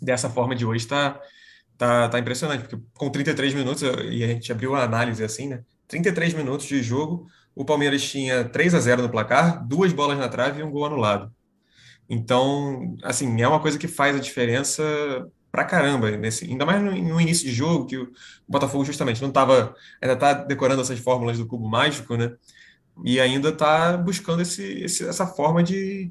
[0.00, 1.20] dessa forma de hoje está
[1.76, 5.62] tá, tá impressionante, porque com 33 minutos, e a gente abriu a análise assim, né?
[5.88, 10.28] 33 minutos de jogo, o Palmeiras tinha 3 a 0 no placar, duas bolas na
[10.28, 11.32] trave e um gol anulado.
[12.08, 14.82] Então, assim, é uma coisa que faz a diferença
[15.50, 18.10] pra caramba, nesse, ainda mais no, no início de jogo, que o
[18.48, 22.34] Botafogo justamente não estava, ainda está decorando essas fórmulas do cubo mágico, né?
[23.04, 26.10] E ainda está buscando esse, esse, essa forma de,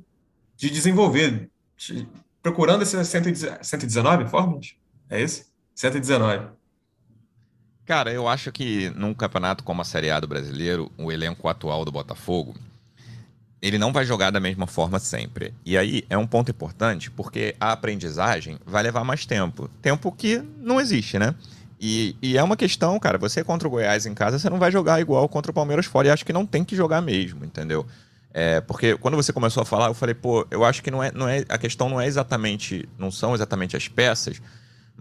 [0.55, 2.07] de desenvolver, de,
[2.41, 4.75] procurando essas 119 fórmulas?
[5.09, 5.51] É isso?
[5.75, 6.60] 119.
[7.91, 11.83] Cara, eu acho que num campeonato como a Série A do brasileiro, o elenco atual
[11.83, 12.55] do Botafogo,
[13.61, 15.53] ele não vai jogar da mesma forma sempre.
[15.65, 19.69] E aí é um ponto importante, porque a aprendizagem vai levar mais tempo.
[19.81, 21.35] Tempo que não existe, né?
[21.81, 24.71] E, e, é uma questão, cara, você contra o Goiás em casa, você não vai
[24.71, 26.07] jogar igual contra o Palmeiras fora.
[26.07, 27.85] E acho que não tem que jogar mesmo, entendeu?
[28.33, 31.11] É, porque quando você começou a falar, eu falei, pô, eu acho que não é,
[31.11, 34.41] não é, a questão não é exatamente, não são exatamente as peças,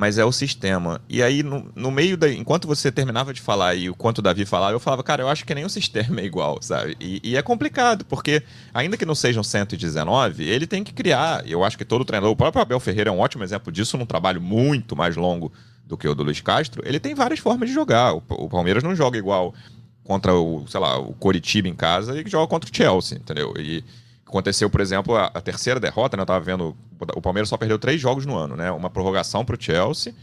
[0.01, 0.99] mas é o sistema.
[1.11, 2.33] E aí, no, no meio da.
[2.33, 5.29] Enquanto você terminava de falar e o quanto o Davi falava, eu falava, cara, eu
[5.29, 6.97] acho que nem o sistema é igual, sabe?
[6.99, 11.47] E, e, é complicado, porque ainda que não sejam 119, ele tem que criar.
[11.47, 14.07] Eu acho que todo treinador, o próprio Abel Ferreira é um ótimo exemplo disso, num
[14.07, 15.53] trabalho muito mais longo
[15.85, 16.81] do que o do Luiz Castro.
[16.87, 18.15] Ele tem várias formas de jogar.
[18.15, 19.55] O, o Palmeiras não joga igual
[20.03, 23.53] contra o, sei lá, o Coritiba em casa e joga contra o Chelsea, entendeu?
[23.59, 23.85] E
[24.31, 26.23] Aconteceu, por exemplo, a, a terceira derrota, né?
[26.23, 26.77] Eu tava vendo.
[27.17, 28.71] O Palmeiras só perdeu três jogos no ano, né?
[28.71, 30.15] Uma prorrogação para o Chelsea.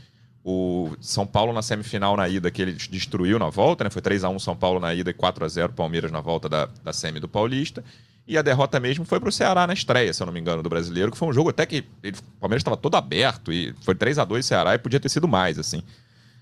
[0.46, 3.90] O São Paulo na semifinal na ida, que ele destruiu na volta, né?
[3.90, 6.48] Foi 3 a 1 São Paulo na ida e 4 a 0 Palmeiras na volta
[6.48, 7.84] da, da semi do Paulista.
[8.26, 10.64] E a derrota mesmo foi para o Ceará na estreia, se eu não me engano,
[10.64, 13.76] do brasileiro, que foi um jogo até que ele, o Palmeiras estava todo aberto e
[13.82, 15.84] foi 3 a 2 Ceará e podia ter sido mais, assim.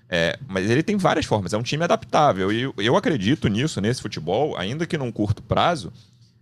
[0.08, 2.52] É, mas ele tem várias formas, é um time adaptável.
[2.52, 5.92] E eu, eu acredito nisso, nesse futebol, ainda que num curto prazo,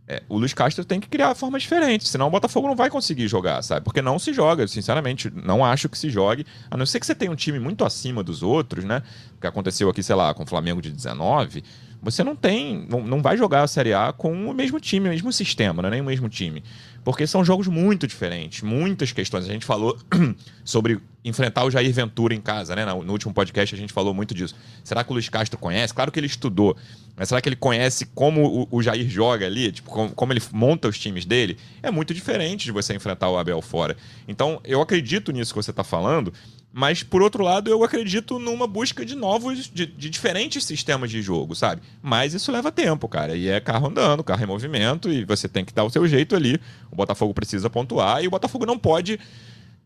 [0.06, 3.26] é, o Luiz Castro tem que criar formas diferentes, senão o Botafogo não vai conseguir
[3.26, 3.84] jogar, sabe?
[3.84, 7.14] Porque não se joga, sinceramente, não acho que se jogue, a não ser que você
[7.14, 9.02] tenha um time muito acima dos outros, né?
[9.36, 11.64] O que aconteceu aqui, sei lá, com o Flamengo de 19,
[12.04, 15.32] você não tem, não, vai jogar a Série A com o mesmo time, o mesmo
[15.32, 15.90] sistema, né?
[15.90, 16.62] nem o mesmo time.
[17.02, 19.44] Porque são jogos muito diferentes, muitas questões.
[19.44, 19.98] A gente falou
[20.64, 22.84] sobre enfrentar o Jair Ventura em casa, né?
[22.84, 24.54] No último podcast a gente falou muito disso.
[24.82, 25.92] Será que o Luiz Castro conhece?
[25.92, 26.76] Claro que ele estudou,
[27.16, 29.70] mas será que ele conhece como o, Jair joga ali?
[29.70, 31.58] Tipo, como, ele monta os times dele?
[31.82, 33.96] É muito diferente de você enfrentar o Abel fora.
[34.26, 36.32] Então, eu acredito nisso que você está falando,
[36.76, 41.22] Mas, por outro lado, eu acredito numa busca de novos, de, de, diferentes sistemas de
[41.22, 41.80] jogo, sabe?
[42.02, 43.36] Mas isso leva tempo, cara.
[43.36, 46.34] E é carro andando, carro em movimento, e você tem que dar o seu jeito
[46.34, 46.60] ali.
[46.90, 49.20] O Botafogo precisa pontuar, e o Botafogo não pode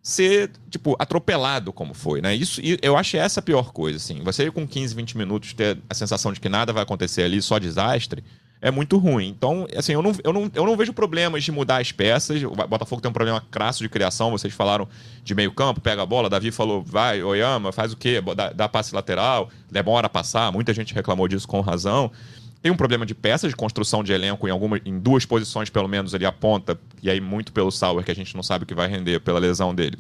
[0.03, 2.35] ser, tipo, atropelado como foi, né?
[2.35, 4.23] Isso, eu acho essa a pior coisa, assim.
[4.23, 7.59] Você com 15, 20 minutos ter a sensação de que nada vai acontecer ali, só
[7.59, 8.25] desastre,
[8.61, 9.29] é muito ruim.
[9.29, 12.43] Então, assim, eu não, eu, não, eu não vejo problemas de mudar as peças.
[12.43, 14.31] O Botafogo tem um problema crasso de criação.
[14.31, 14.89] Vocês falaram
[15.23, 16.29] de meio campo, pega a bola.
[16.29, 18.21] Davi falou, vai, Oyama, faz o quê?
[18.35, 20.51] Dá, dá passe lateral, demora a passar.
[20.51, 22.11] Muita gente reclamou disso com razão.
[22.61, 25.87] Tem um problema de peças, de construção de elenco em, alguma, em duas posições, pelo
[25.87, 26.79] menos, ele aponta.
[27.01, 29.39] E aí, muito pelo Sauer, que a gente não sabe o que vai render pela
[29.39, 29.97] lesão dele.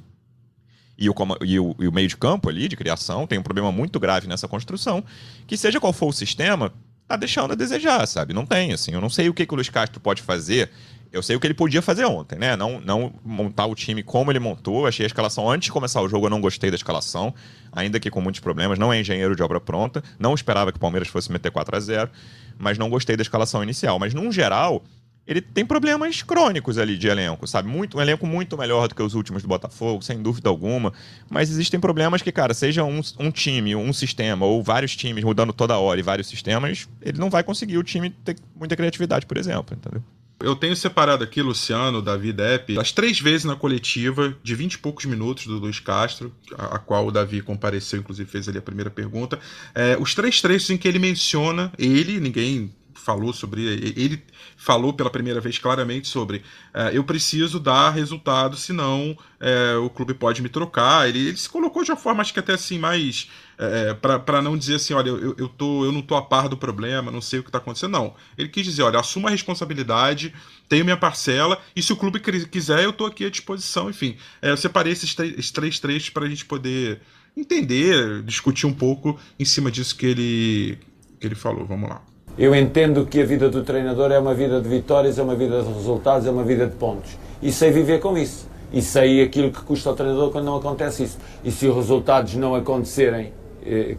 [0.99, 3.71] E o, e, o, e o meio de campo ali, de criação, tem um problema
[3.71, 5.05] muito grave nessa construção.
[5.47, 6.73] Que seja qual for o sistema,
[7.09, 8.35] tá deixando a desejar, sabe?
[8.35, 8.93] Não tem, assim.
[8.93, 10.71] Eu não sei o que, que o Luiz Castro pode fazer.
[11.11, 12.55] Eu sei o que ele podia fazer ontem, né?
[12.55, 14.87] Não, não montar o time como ele montou.
[14.87, 17.35] Achei a escalação antes de começar o jogo, eu não gostei da escalação,
[17.73, 18.79] ainda que com muitos problemas.
[18.79, 20.05] Não é engenheiro de obra pronta.
[20.19, 22.11] Não esperava que o Palmeiras fosse meter 4 a 0
[22.59, 23.99] mas não gostei da escalação inicial.
[23.99, 24.85] Mas, num geral,
[25.29, 27.69] ele tem problemas crônicos ali de elenco, sabe?
[27.69, 30.91] Muito, um elenco muito melhor do que os últimos do Botafogo, sem dúvida alguma.
[31.29, 35.53] Mas existem problemas que, cara, seja um, um time, um sistema, ou vários times mudando
[35.53, 39.37] toda hora e vários sistemas, ele não vai conseguir o time ter muita criatividade, por
[39.37, 40.03] exemplo, entendeu?
[40.41, 44.79] Eu tenho separado aqui, Luciano, Davi Depp, as três vezes na coletiva, de 20 e
[44.79, 48.63] poucos minutos do Luiz Castro, a, a qual o Davi compareceu, inclusive fez ali a
[48.63, 49.39] primeira pergunta.
[49.75, 53.63] É, os três trechos em que ele menciona ele, ninguém falou sobre.
[53.97, 54.23] Ele
[54.57, 56.43] falou pela primeira vez claramente sobre
[56.75, 61.09] é, eu preciso dar resultado, senão é, o clube pode me trocar.
[61.09, 63.31] Ele, ele, se colocou de uma forma, acho que até assim, mais.
[63.57, 66.57] É, para não dizer assim, olha, eu, eu, tô, eu não tô a par do
[66.57, 67.93] problema, não sei o que está acontecendo.
[67.93, 68.15] Não.
[68.37, 70.33] Ele quis dizer, olha, assuma a responsabilidade,
[70.69, 73.91] tenho minha parcela, e se o clube quiser, eu tô aqui à disposição.
[73.91, 77.01] Enfim, é, eu separei esses, esses três trechos para a gente poder
[77.37, 80.79] entender, discutir um pouco em cima disso que ele,
[81.21, 81.67] que ele falou.
[81.67, 82.03] Vamos lá.
[82.39, 85.61] Eu entendo que a vida do treinador é uma vida de vitórias, é uma vida
[85.61, 87.19] de resultados, é uma vida de pontos.
[87.43, 88.47] E sei viver com isso.
[88.73, 91.19] E sei aquilo que custa ao treinador quando não acontece isso.
[91.43, 93.33] E se os resultados não acontecerem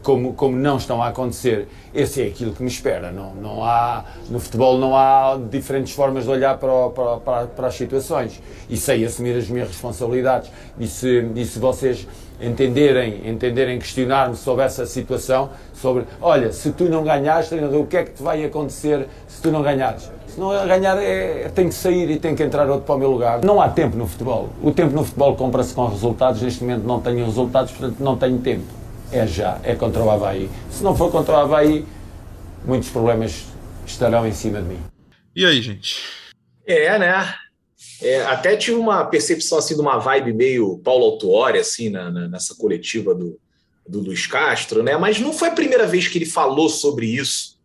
[0.01, 3.11] como, como não estão a acontecer, esse é aquilo que me espera.
[3.11, 7.75] Não, não há, no futebol não há diferentes formas de olhar para, para, para, as
[7.75, 8.41] situações.
[8.69, 10.51] E sei assumir as minhas responsabilidades.
[10.79, 12.07] E se, e se vocês
[12.41, 17.97] entenderem, entenderem questionar-me sobre essa situação, sobre, olha, se tu não ganhares, treinador, o que
[17.97, 20.09] é que te vai acontecer se tu não ganhares?
[20.27, 23.11] Se não ganhar, é, tem que sair e tem que entrar outro para o meu
[23.11, 23.43] lugar.
[23.43, 24.49] Não há tempo no futebol.
[24.61, 26.41] O tempo no futebol compra-se com resultados.
[26.41, 28.78] Neste momento não tenho resultados, portanto não tenho tempo.
[29.11, 30.49] É já, é contra o Havaí.
[30.69, 31.85] Se não for contra o Havaí,
[32.63, 33.45] muitos problemas
[33.85, 34.79] estarão em cima de mim.
[35.35, 36.03] E aí, gente?
[36.65, 37.33] É, né?
[38.01, 42.27] É, até tive uma percepção assim de uma vibe meio Paulo Autuori, assim, na, na,
[42.27, 43.39] nessa coletiva do,
[43.87, 44.95] do Luiz Castro, né?
[44.95, 47.57] Mas não foi a primeira vez que ele falou sobre isso.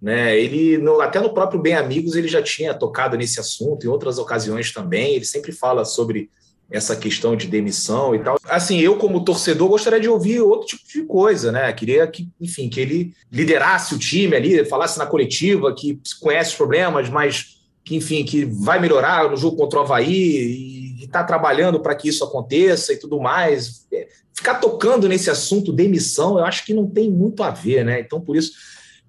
[0.00, 0.38] Né?
[0.38, 4.18] Ele, no, até no próprio Bem Amigos, ele já tinha tocado nesse assunto, em outras
[4.18, 5.14] ocasiões também.
[5.14, 6.28] Ele sempre fala sobre
[6.72, 8.38] essa questão de demissão e tal.
[8.48, 11.72] Assim, eu como torcedor gostaria de ouvir outro tipo de coisa, né?
[11.72, 16.56] Queria que, enfim, que ele liderasse o time ali, falasse na coletiva, que conhece os
[16.56, 21.78] problemas, mas que, enfim, que vai melhorar no jogo contra o Havaí e está trabalhando
[21.80, 23.86] para que isso aconteça e tudo mais.
[23.92, 28.00] É, ficar tocando nesse assunto demissão, eu acho que não tem muito a ver, né?
[28.00, 28.52] Então, por isso,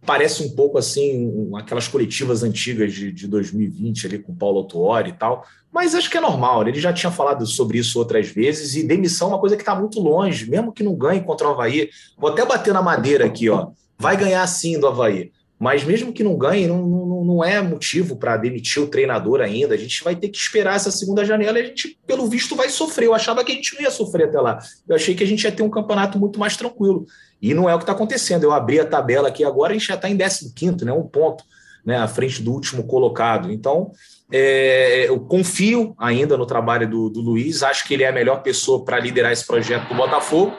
[0.06, 5.14] parece um pouco assim, aquelas coletivas antigas de, de 2020 ali com Paulo Autuori e
[5.14, 6.70] tal, mas acho que é normal, né?
[6.70, 9.76] ele já tinha falado sobre isso outras vezes, e demissão é uma coisa que está
[9.76, 13.50] muito longe, mesmo que não ganhe contra o Havaí, vou até bater na madeira aqui,
[13.50, 15.32] ó, vai ganhar sim do Havaí,
[15.64, 19.74] mas mesmo que não ganhe, não, não, não é motivo para demitir o treinador ainda.
[19.74, 22.68] A gente vai ter que esperar essa segunda janela e a gente, pelo visto, vai
[22.68, 23.06] sofrer.
[23.06, 24.60] Eu achava que a gente não ia sofrer até lá.
[24.86, 27.06] Eu achei que a gente ia ter um campeonato muito mais tranquilo.
[27.44, 28.44] E não é o que está acontecendo.
[28.44, 30.94] Eu abri a tabela aqui agora, a gente já está em 15, né?
[30.94, 31.44] Um ponto
[31.86, 33.52] né, à frente do último colocado.
[33.52, 33.92] Então,
[34.32, 38.42] é, eu confio ainda no trabalho do, do Luiz, acho que ele é a melhor
[38.42, 40.54] pessoa para liderar esse projeto do Botafogo.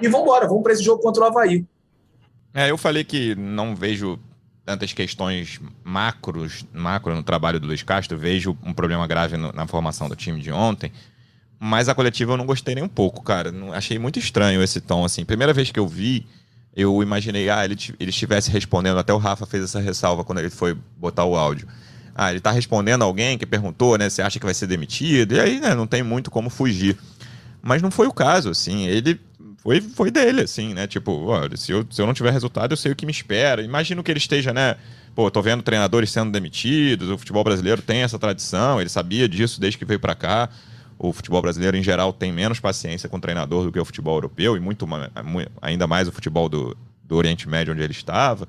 [0.00, 1.66] E vamos embora, vamos para esse jogo contra o Havaí.
[2.54, 4.18] É, eu falei que não vejo
[4.64, 9.66] tantas questões macros, macro no trabalho do Luiz Castro, vejo um problema grave no, na
[9.66, 10.90] formação do time de ontem,
[11.58, 13.50] mas a coletiva eu não gostei nem um pouco, cara.
[13.50, 15.24] Não, achei muito estranho esse tom, assim.
[15.24, 16.26] Primeira vez que eu vi,
[16.76, 20.50] eu imaginei, ah, ele, ele estivesse respondendo, até o Rafa fez essa ressalva quando ele
[20.50, 21.66] foi botar o áudio.
[22.14, 25.34] Ah, ele tá respondendo alguém que perguntou, né, você acha que vai ser demitido?
[25.34, 26.96] E aí, né, não tem muito como fugir.
[27.62, 28.86] Mas não foi o caso, assim.
[28.86, 29.20] Ele
[29.58, 30.86] foi, foi dele, assim, né?
[30.86, 33.62] Tipo, olha, se eu, se eu não tiver resultado, eu sei o que me espera.
[33.62, 34.76] Imagino que ele esteja, né?
[35.14, 39.60] Pô, tô vendo treinadores sendo demitidos, o futebol brasileiro tem essa tradição, ele sabia disso
[39.60, 40.48] desde que veio para cá.
[40.98, 44.16] O futebol brasileiro, em geral, tem menos paciência com o treinador do que o futebol
[44.16, 44.86] europeu, e muito
[45.62, 48.48] ainda mais o futebol do, do Oriente Médio, onde ele estava.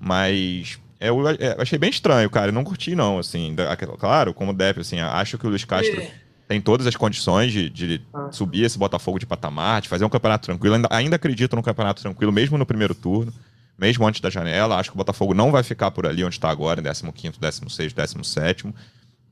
[0.00, 1.18] Mas é, eu,
[1.58, 2.48] achei bem estranho, cara.
[2.48, 3.18] Eu não curti, não.
[3.18, 3.54] Assim,
[3.98, 6.00] claro, como deve, assim, acho que o Luiz Castro.
[6.00, 8.28] É tem todas as condições de, de ah.
[8.30, 10.74] subir esse Botafogo de patamar, de fazer um campeonato tranquilo.
[10.74, 13.32] Ainda, ainda acredito no campeonato tranquilo, mesmo no primeiro turno,
[13.78, 14.76] mesmo antes da janela.
[14.76, 17.92] Acho que o Botafogo não vai ficar por ali onde está agora, em 15, 16,
[17.94, 18.74] 17.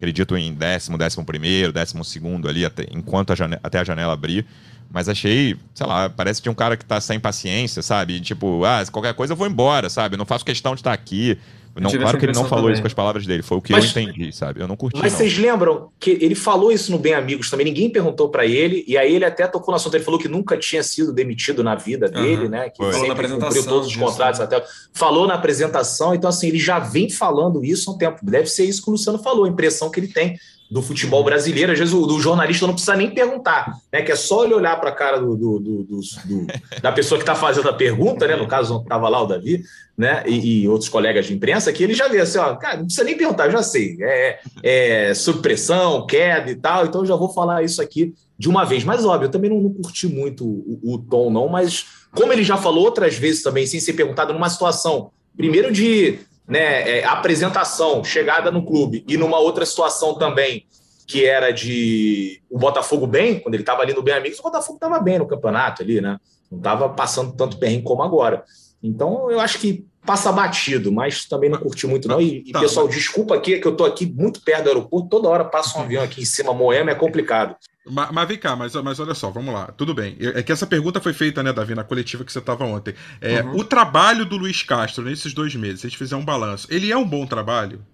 [0.01, 4.15] Acredito em décimo, décimo primeiro, décimo segundo ali, até, enquanto a janela, até a janela
[4.15, 4.47] abrir.
[4.91, 8.19] Mas achei, sei lá, parece de um cara que tá sem paciência, sabe?
[8.19, 10.17] Tipo, ah, qualquer coisa eu vou embora, sabe?
[10.17, 11.39] Não faço questão de estar aqui.
[11.79, 12.73] Não, claro que ele não falou também.
[12.75, 14.61] isso com as palavras dele, foi o que mas, eu entendi, sabe?
[14.61, 14.99] Eu não curti.
[15.01, 15.19] Mas não.
[15.19, 18.99] vocês lembram que ele falou isso no Bem Amigos também, ninguém perguntou para ele, e
[18.99, 22.09] aí ele até tocou no assunto, ele falou que nunca tinha sido demitido na vida
[22.09, 22.71] dele, uhum, né?
[22.71, 22.93] Que foi.
[22.93, 24.65] falou na apresentação todos os contratos até.
[24.93, 28.19] Falou na apresentação, então assim, ele já vem falando isso há um tempo.
[28.23, 30.39] Deve ser isso que o Luciano falou, a impressão que ele tem
[30.71, 31.73] do futebol brasileiro.
[31.73, 34.03] Às vezes o, o, jornalista não precisa nem perguntar, né?
[34.03, 36.01] Que é só ele olhar para a cara do, do, do,
[36.81, 38.37] da pessoa que está fazendo a pergunta, né?
[38.37, 39.63] No caso, estava lá o Davi,
[39.99, 40.23] né?
[40.27, 43.05] E, e, outros colegas de imprensa, que ele já vê assim, ó, cara, não precisa
[43.05, 43.97] nem perguntar, eu já sei.
[44.01, 48.65] É, é supressão, queda e tal, então eu já vou falar isso aqui de uma
[48.65, 48.85] vez.
[48.85, 52.45] Mas óbvio, eu também não, não curti muito o, o tom, não, mas como ele
[52.45, 58.03] já falou outras vezes também, sem ser perguntado, numa situação, primeiro de né, é, apresentação,
[58.03, 60.67] chegada no clube, e numa outra situação também,
[61.07, 64.75] que era de o Botafogo bem, quando ele estava ali no Bem Amigos, o Botafogo
[64.75, 66.19] estava bem no campeonato ali, né?
[66.51, 68.45] Não estava passando tanto perrengue como agora.
[68.83, 72.21] Então, eu acho que passa batido, mas também não curti muito, não.
[72.21, 75.29] E, e tá, pessoal, desculpa aqui, que eu estou aqui muito perto do aeroporto, toda
[75.29, 77.55] hora passa um avião aqui em cima, Moema é complicado.
[77.87, 79.67] Mas, mas, vem cá, mas, mas olha só, vamos lá.
[79.69, 80.17] Tudo bem.
[80.21, 82.95] É que essa pergunta foi feita, né, Davi, na coletiva que você estava ontem.
[83.21, 83.57] É, uhum.
[83.57, 86.93] O trabalho do Luiz Castro nesses dois meses, se a gente fizer um balanço, ele
[86.93, 87.85] é um bom trabalho?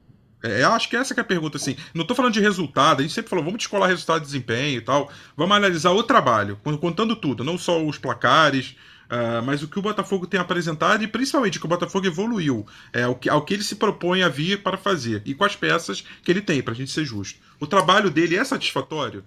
[0.42, 1.76] É, eu acho que essa que é a pergunta, assim.
[1.94, 4.80] Não estou falando de resultado, a gente sempre falou, vamos descolar resultado de desempenho e
[4.80, 5.10] tal.
[5.36, 9.82] Vamos analisar o trabalho, contando tudo, não só os placares, uh, mas o que o
[9.82, 13.54] Botafogo tem apresentado e principalmente o que o Botafogo evoluiu, é, ao, que, ao que
[13.54, 16.72] ele se propõe a vir para fazer e com as peças que ele tem, para
[16.72, 17.38] a gente ser justo.
[17.60, 19.24] O trabalho dele é satisfatório?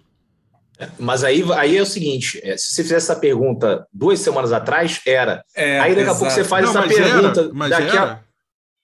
[0.98, 5.02] Mas aí, aí é o seguinte: é, se você fizesse essa pergunta duas semanas atrás,
[5.06, 5.44] era.
[5.56, 6.16] É, aí daqui exato.
[6.16, 7.42] a pouco você faz Não, essa pergunta.
[7.42, 8.12] Era, mas daqui era.
[8.14, 8.30] a.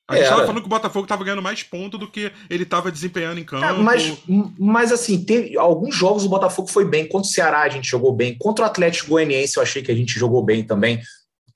[0.07, 2.91] A gente estava falando que o Botafogo estava ganhando mais ponto do que ele estava
[2.91, 3.81] desempenhando em campo.
[3.81, 4.15] mas,
[4.59, 7.07] mas assim, teve, alguns jogos o Botafogo foi bem.
[7.07, 8.37] Contra o Ceará a gente jogou bem.
[8.37, 11.01] Contra o Atlético Goianiense eu achei que a gente jogou bem também.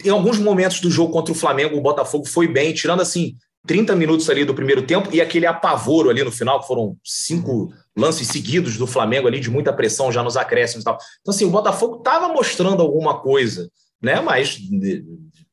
[0.03, 3.35] Em alguns momentos do jogo contra o Flamengo, o Botafogo foi bem, tirando assim
[3.67, 7.71] 30 minutos ali do primeiro tempo e aquele apavoro ali no final, que foram cinco
[7.95, 10.97] lances seguidos do Flamengo ali, de muita pressão já nos acréscimos e tal.
[11.21, 13.69] Então, assim, o Botafogo estava mostrando alguma coisa,
[14.01, 14.21] né?
[14.21, 14.57] Mas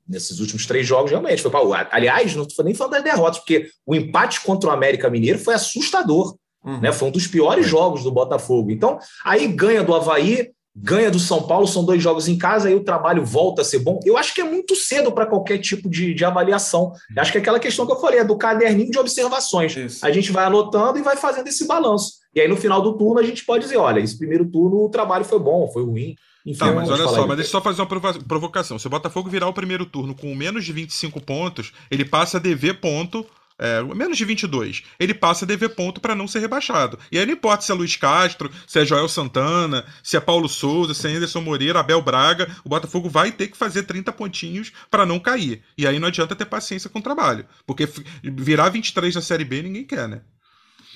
[0.08, 1.88] nesses últimos três jogos, realmente, foi para.
[1.90, 5.54] Aliás, não estou nem falando das derrotas, porque o empate contra o América Mineiro foi
[5.54, 6.36] assustador.
[6.64, 6.80] Uhum.
[6.80, 6.92] Né?
[6.92, 8.70] Foi um dos piores jogos do Botafogo.
[8.70, 12.74] Então, aí ganha do Havaí, ganha do São Paulo, são dois jogos em casa, aí
[12.74, 13.98] o trabalho volta a ser bom.
[14.04, 16.92] Eu acho que é muito cedo para qualquer tipo de, de avaliação.
[17.14, 19.74] Eu acho que é aquela questão que eu falei, é do caderninho de observações.
[19.76, 20.04] Isso.
[20.04, 22.16] A gente vai anotando e vai fazendo esse balanço.
[22.34, 24.90] E aí, no final do turno, a gente pode dizer: olha, esse primeiro turno o
[24.90, 26.14] trabalho foi bom, foi ruim.
[26.44, 27.88] Enfim, tá, mas olha só, mas deixa eu só fazer uma
[28.28, 28.78] provocação.
[28.78, 32.40] Se o Botafogo virar o primeiro turno com menos de 25 pontos, ele passa a
[32.40, 33.26] dever ponto
[33.58, 36.98] é, menos de 22, ele passa a dever ponto para não ser rebaixado.
[37.10, 40.48] E aí não importa se é Luiz Castro, se é Joel Santana, se é Paulo
[40.48, 44.72] Souza, se é Anderson Moreira, Abel Braga, o Botafogo vai ter que fazer 30 pontinhos
[44.90, 45.62] para não cair.
[45.76, 47.88] E aí não adianta ter paciência com o trabalho, porque
[48.22, 50.20] virar 23 na Série B ninguém quer, né?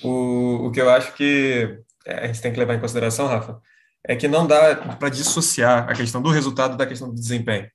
[0.03, 3.59] O, o que eu acho que é, a gente tem que levar em consideração, Rafa,
[4.03, 7.67] é que não dá para dissociar a questão do resultado da questão do desempenho.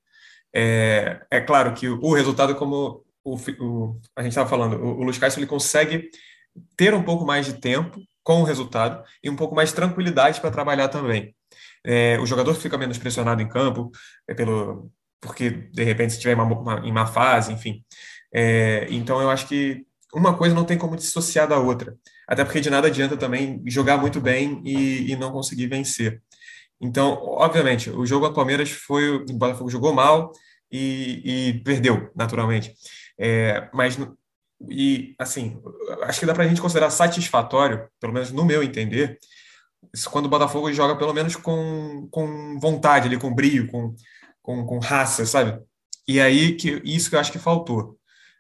[0.55, 5.03] É, é claro que o resultado, como o, o, a gente estava falando, o, o
[5.03, 6.09] Luiz Castro ele consegue
[6.77, 10.41] ter um pouco mais de tempo com o resultado e um pouco mais de tranquilidade
[10.41, 11.35] para trabalhar também.
[11.85, 13.91] É, o jogador fica menos pressionado em campo,
[14.29, 17.85] é pelo, porque de repente se estiver em uma, em uma fase, enfim.
[18.33, 19.85] É, então eu acho que
[20.15, 21.97] uma coisa não tem como dissociar da outra,
[22.29, 26.23] até porque de nada adianta também jogar muito bem e, e não conseguir vencer.
[26.81, 30.33] Então, obviamente, o jogo a Palmeiras foi o Botafogo jogou mal
[30.71, 32.73] e, e perdeu naturalmente.
[33.19, 33.99] É, mas,
[34.69, 35.61] e assim,
[36.03, 39.19] acho que dá para a gente considerar satisfatório, pelo menos no meu entender,
[40.11, 43.95] quando o Botafogo joga pelo menos com, com vontade, ali, com brilho, com,
[44.43, 45.61] com, com raça, sabe?
[46.09, 47.99] E aí, que, isso que eu acho que faltou.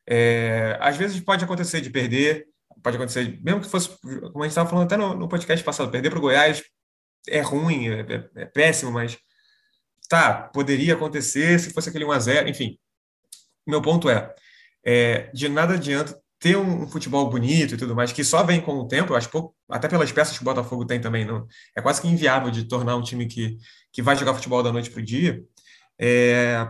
[0.08, 2.46] É, às vezes pode acontecer de perder,
[2.82, 5.90] pode acontecer, mesmo que fosse, como a gente estava falando até no, no podcast passado,
[5.90, 6.62] perder para o Goiás
[7.28, 9.18] é ruim, é, é, é, péssimo, mas
[10.08, 12.78] tá, poderia acontecer se fosse aquele 1 a 0 enfim.
[13.66, 14.32] Meu ponto é,
[14.86, 18.60] é, de nada adianta ter um, um, futebol bonito e tudo mais, que só vem
[18.60, 21.46] com o tempo, eu acho pouco, até pelas peças que o Botafogo tem também, não,
[21.76, 23.56] é quase que inviável de tornar um time que,
[23.92, 25.42] que vai jogar futebol da noite para o dia,
[25.98, 26.68] é,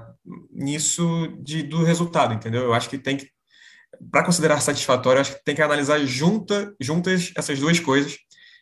[0.53, 2.63] nisso de, do resultado, entendeu?
[2.63, 3.29] Eu acho que tem que,
[4.11, 8.17] para considerar satisfatório, eu acho que tem que analisar junta, juntas essas duas coisas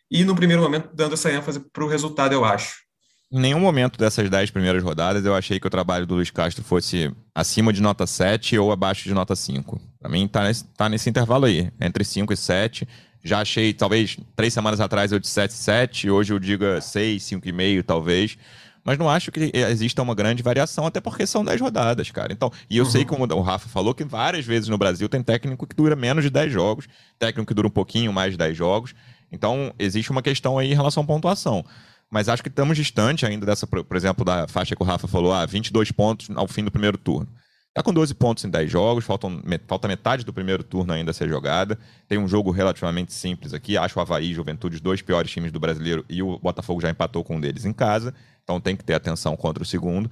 [0.09, 2.84] e, no primeiro momento, dando essa ênfase para o resultado, eu acho.
[3.31, 6.63] Em nenhum momento dessas dez primeiras rodadas eu achei que o trabalho do Luiz Castro
[6.63, 9.81] fosse acima de nota 7 ou abaixo de nota 5.
[9.99, 12.87] Para mim, tá nesse, tá nesse intervalo aí, entre 5 e 7.
[13.23, 17.83] Já achei, talvez, três semanas atrás eu de 7 7, hoje eu diga 6, 5,5
[17.83, 18.37] talvez.
[18.83, 22.31] Mas não acho que exista uma grande variação, até porque são 10 rodadas, cara.
[22.31, 22.91] Então, e eu uhum.
[22.91, 26.23] sei, como o Rafa falou, que várias vezes no Brasil tem técnico que dura menos
[26.23, 28.93] de 10 jogos, técnico que dura um pouquinho mais de 10 jogos.
[29.31, 31.65] Então, existe uma questão aí em relação à pontuação
[32.11, 35.33] mas acho que estamos distante ainda dessa, por exemplo, da faixa que o Rafa falou,
[35.33, 37.27] ah, 22 pontos ao fim do primeiro turno.
[37.75, 41.13] Está com 12 pontos em 10 jogos, faltam, falta metade do primeiro turno ainda a
[41.13, 41.77] ser jogada.
[42.07, 43.77] Tem um jogo relativamente simples aqui.
[43.77, 46.89] Acho o Havaí e Juventude os dois piores times do brasileiro e o Botafogo já
[46.89, 48.15] empatou com um deles em casa.
[48.43, 50.09] Então tem que ter atenção contra o segundo.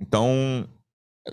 [0.00, 0.66] Então,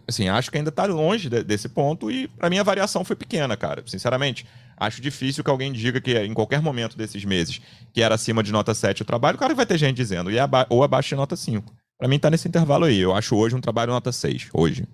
[0.06, 3.16] assim, acho que ainda está longe de, desse ponto e para mim a variação foi
[3.16, 3.82] pequena, cara.
[3.86, 4.46] Sinceramente,
[4.80, 7.62] Acho difícil que alguém diga que em qualquer momento desses meses
[7.94, 10.40] que era acima de nota 7 o trabalho, claro que vai ter gente dizendo, e
[10.40, 11.74] aba ou abaixo de nota 5.
[11.98, 13.00] Para mim tá nesse intervalo aí.
[13.00, 14.86] Eu acho hoje um trabalho nota 6, hoje.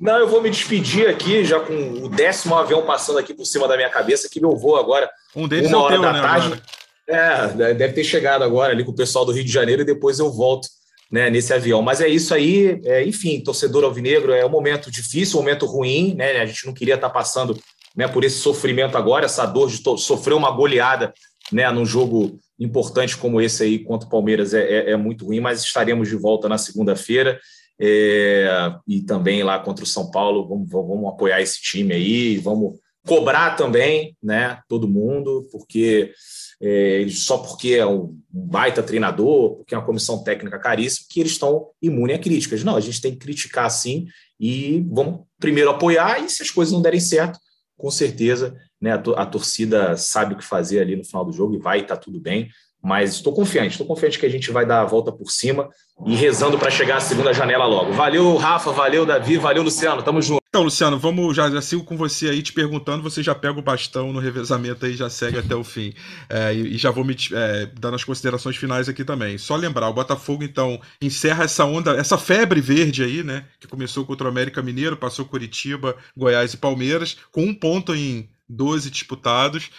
[0.00, 3.68] Não, eu vou me despedir aqui, já com o décimo avião passando aqui por cima
[3.68, 5.08] da minha cabeça, que meu voo agora.
[5.36, 6.46] Um deles uma é hora teu, da né, tarde.
[6.46, 6.62] Agora.
[7.06, 10.18] É, deve ter chegado agora ali com o pessoal do Rio de Janeiro e depois
[10.18, 10.68] eu volto
[11.10, 11.82] né, nesse avião.
[11.82, 16.14] Mas é isso aí, é, enfim, torcedor alvinegro, é um momento difícil, um momento ruim,
[16.14, 16.40] né?
[16.40, 17.58] A gente não queria estar passando
[17.96, 21.12] né, por esse sofrimento agora, essa dor de sofrer uma goleada
[21.52, 25.40] né, num jogo importante como esse aí contra o Palmeiras é, é, é muito ruim,
[25.40, 27.40] mas estaremos de volta na segunda-feira
[27.80, 30.46] é, e também lá contra o São Paulo.
[30.46, 36.12] Vamos, vamos apoiar esse time aí, vamos cobrar também, né, todo mundo, porque
[36.62, 41.32] é, só porque é um baita treinador, porque é uma comissão técnica caríssima, que eles
[41.32, 42.62] estão imunes a críticas.
[42.62, 44.06] Não, a gente tem que criticar sim
[44.38, 47.38] e vamos primeiro apoiar e se as coisas não derem certo,
[47.80, 51.58] com certeza né, a, torcida sabe o que fazer ali no final do jogo e
[51.58, 52.48] vai estar tá tudo bem.
[52.82, 55.68] Mas estou confiante, estou confiante que a gente vai dar a volta por cima
[56.06, 57.92] e rezando para chegar à segunda janela logo.
[57.92, 60.39] Valeu, Rafa, valeu, Davi, valeu, Luciano, tamo junto.
[60.50, 63.62] Então, Luciano, vamos já, já sigo com você aí te perguntando, você já pega o
[63.62, 65.94] bastão no revezamento aí, já segue até o fim.
[66.28, 69.38] É, e, e, já vou me é, dando as considerações finais aqui também.
[69.38, 73.44] Só lembrar, o Botafogo, então, encerra essa onda, essa febre verde aí, né?
[73.60, 78.28] Que começou contra o América Mineiro, passou Curitiba, Goiás e Palmeiras, com um ponto em
[78.48, 79.70] 12 disputados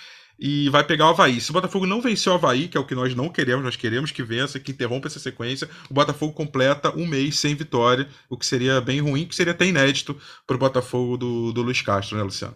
[0.43, 1.39] e vai pegar o Havaí.
[1.39, 3.75] Se o Botafogo não vencer o Havaí, que é o que nós não queremos, nós
[3.75, 8.35] queremos que vença, que interrompa essa sequência, o Botafogo completa um mês sem vitória, o
[8.35, 12.17] que seria bem ruim, que seria até inédito para o Botafogo do, do Luiz Castro,
[12.17, 12.55] né, Luciano?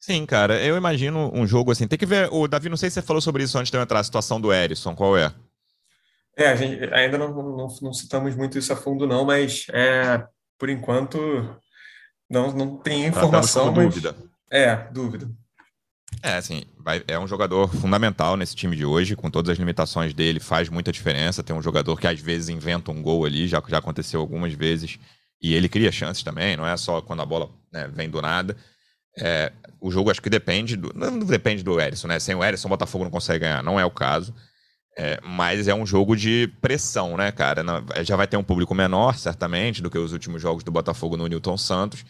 [0.00, 1.86] Sim, cara, eu imagino um jogo assim.
[1.86, 3.82] Tem que ver, o Davi, não sei se você falou sobre isso antes de eu
[3.82, 5.32] entrar, a situação do Erisson, qual é?
[6.36, 10.24] É, a gente ainda não, não, não citamos muito isso a fundo, não, mas é,
[10.58, 11.16] por enquanto
[12.28, 13.72] não, não tem informação.
[13.72, 14.16] Mas, dúvida.
[14.50, 15.30] É, dúvida.
[16.22, 20.12] É, assim, vai, é um jogador fundamental nesse time de hoje, com todas as limitações
[20.12, 21.42] dele, faz muita diferença.
[21.42, 24.98] Tem um jogador que às vezes inventa um gol ali, já, já aconteceu algumas vezes,
[25.40, 28.54] e ele cria chances também, não é só quando a bola né, vem do nada.
[29.18, 30.92] É, o jogo acho que depende do.
[30.94, 32.18] Não depende do Erisson, né?
[32.18, 34.34] Sem o Erisson, o Botafogo não consegue ganhar, não é o caso.
[34.98, 37.62] É, mas é um jogo de pressão, né, cara?
[38.02, 41.26] Já vai ter um público menor, certamente, do que os últimos jogos do Botafogo no
[41.26, 42.04] Newton Santos.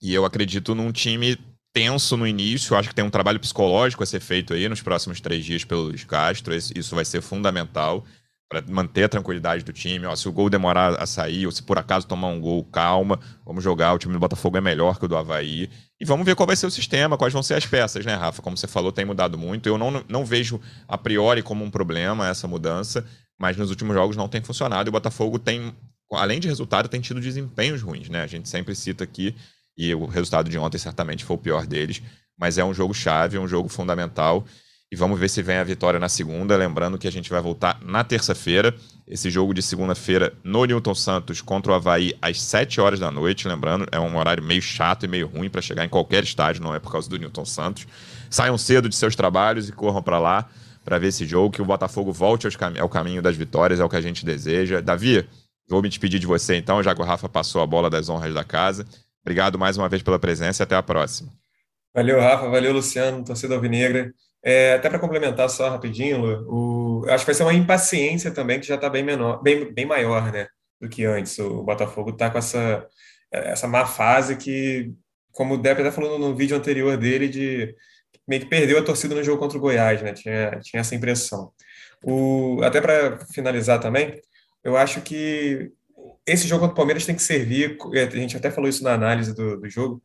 [0.00, 1.36] E eu acredito num time
[1.72, 2.76] tenso no início.
[2.76, 5.82] Acho que tem um trabalho psicológico a ser feito aí nos próximos três dias pelo
[5.82, 6.54] Luiz Castro.
[6.54, 8.04] Isso vai ser fundamental
[8.48, 10.06] para manter a tranquilidade do time.
[10.06, 13.20] Ó, se o gol demorar a sair, ou se por acaso tomar um gol, calma,
[13.44, 13.92] vamos jogar.
[13.92, 15.68] O time do Botafogo é melhor que o do Havaí.
[16.00, 18.40] E vamos ver qual vai ser o sistema, quais vão ser as peças, né, Rafa?
[18.40, 19.68] Como você falou, tem mudado muito.
[19.68, 23.04] Eu não, não vejo a priori como um problema essa mudança,
[23.38, 24.88] mas nos últimos jogos não tem funcionado.
[24.88, 25.74] E o Botafogo tem,
[26.12, 28.22] além de resultado, tem tido desempenhos ruins, né?
[28.22, 29.36] A gente sempre cita aqui
[29.78, 32.02] e o resultado de ontem certamente foi o pior deles.
[32.36, 34.44] Mas é um jogo chave, é um jogo fundamental.
[34.90, 36.56] E vamos ver se vem a vitória na segunda.
[36.56, 38.74] Lembrando que a gente vai voltar na terça-feira.
[39.06, 43.46] Esse jogo de segunda-feira no Newton Santos contra o Havaí às 7 horas da noite.
[43.46, 46.74] Lembrando, é um horário meio chato e meio ruim para chegar em qualquer estádio, não
[46.74, 47.86] é por causa do Newton Santos.
[48.30, 50.48] Saiam cedo de seus trabalhos e corram para lá
[50.84, 51.52] para ver esse jogo.
[51.52, 52.48] Que o Botafogo volte
[52.80, 54.80] ao caminho das vitórias, é o que a gente deseja.
[54.80, 55.24] Davi,
[55.68, 58.32] vou me despedir de você então, já que o Rafa passou a bola das honras
[58.32, 58.86] da casa.
[59.28, 61.30] Obrigado mais uma vez pela presença e até a próxima.
[61.94, 62.48] Valeu, Rafa.
[62.48, 64.10] Valeu, Luciano, torcida alvinegra.
[64.42, 68.66] É, até para complementar só rapidinho, o, acho que vai ser uma impaciência também que
[68.66, 70.46] já está bem menor, bem, bem maior, né,
[70.80, 71.38] do que antes.
[71.40, 72.86] O Botafogo está com essa,
[73.30, 74.94] essa má fase que
[75.30, 77.74] como o Depp até falou no vídeo anterior dele, de
[78.26, 80.14] meio que perdeu a torcida no jogo contra o Goiás, né?
[80.14, 81.52] Tinha, tinha essa impressão.
[82.02, 84.22] O, até para finalizar também,
[84.64, 85.70] eu acho que
[86.28, 88.92] esse jogo contra o Palmeiras tem que servir, é, a gente até falou isso na
[88.92, 90.02] análise do, do jogo,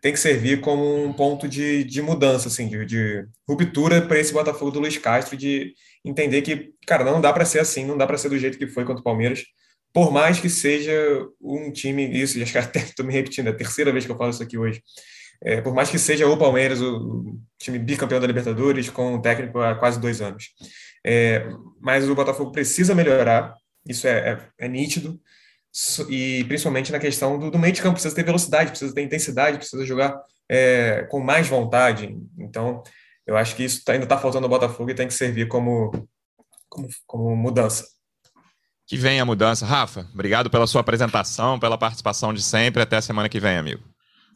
[0.00, 4.32] tem que servir como um ponto de, de mudança, assim, de, de ruptura para esse
[4.32, 8.06] Botafogo do Luiz Castro, de entender que, cara, não dá para ser assim, não dá
[8.06, 9.44] para ser do jeito que foi contra o Palmeiras,
[9.92, 10.92] por mais que seja
[11.40, 14.16] um time, isso, acho que até estou me repetindo, é a terceira vez que eu
[14.16, 14.82] falo isso aqui hoje,
[15.42, 19.58] é, por mais que seja o Palmeiras, o time bicampeão da Libertadores, com o técnico
[19.60, 20.50] há quase dois anos.
[21.04, 21.48] É,
[21.80, 23.54] mas o Botafogo precisa melhorar,
[23.86, 25.18] isso é, é, é nítido,
[26.08, 29.58] e principalmente na questão do, do, meio de campo, precisa ter velocidade, precisa ter intensidade,
[29.58, 32.16] precisa jogar é, com mais vontade.
[32.38, 32.82] Então,
[33.26, 35.90] eu acho que isso tá, ainda está faltando ao Botafogo e tem que servir como,
[36.68, 37.86] como, como mudança.
[38.86, 39.64] Que venha a mudança.
[39.64, 42.82] Rafa, obrigado pela sua apresentação, pela participação de sempre.
[42.82, 43.89] Até a semana que vem, amigo.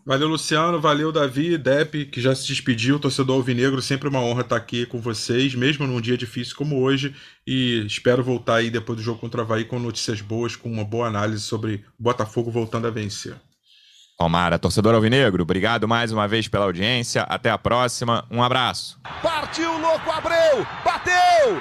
[0.07, 0.81] Valeu, Luciano.
[0.81, 2.99] Valeu, Davi, Depp, que já se despediu.
[2.99, 7.15] Torcedor Alvinegro, sempre uma honra estar aqui com vocês, mesmo num dia difícil como hoje.
[7.47, 10.85] E espero voltar aí depois do jogo contra o Havaí com notícias boas, com uma
[10.85, 13.35] boa análise sobre o Botafogo voltando a vencer.
[14.19, 17.23] Tomara, torcedor Alvinegro, obrigado mais uma vez pela audiência.
[17.23, 18.25] Até a próxima.
[18.31, 19.01] Um abraço.
[19.23, 20.67] Partiu, louco, Abreu!
[20.85, 21.61] Bateu!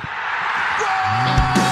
[0.77, 1.63] Gol!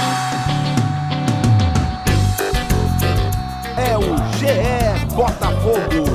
[3.77, 6.10] É o GE Botafogo.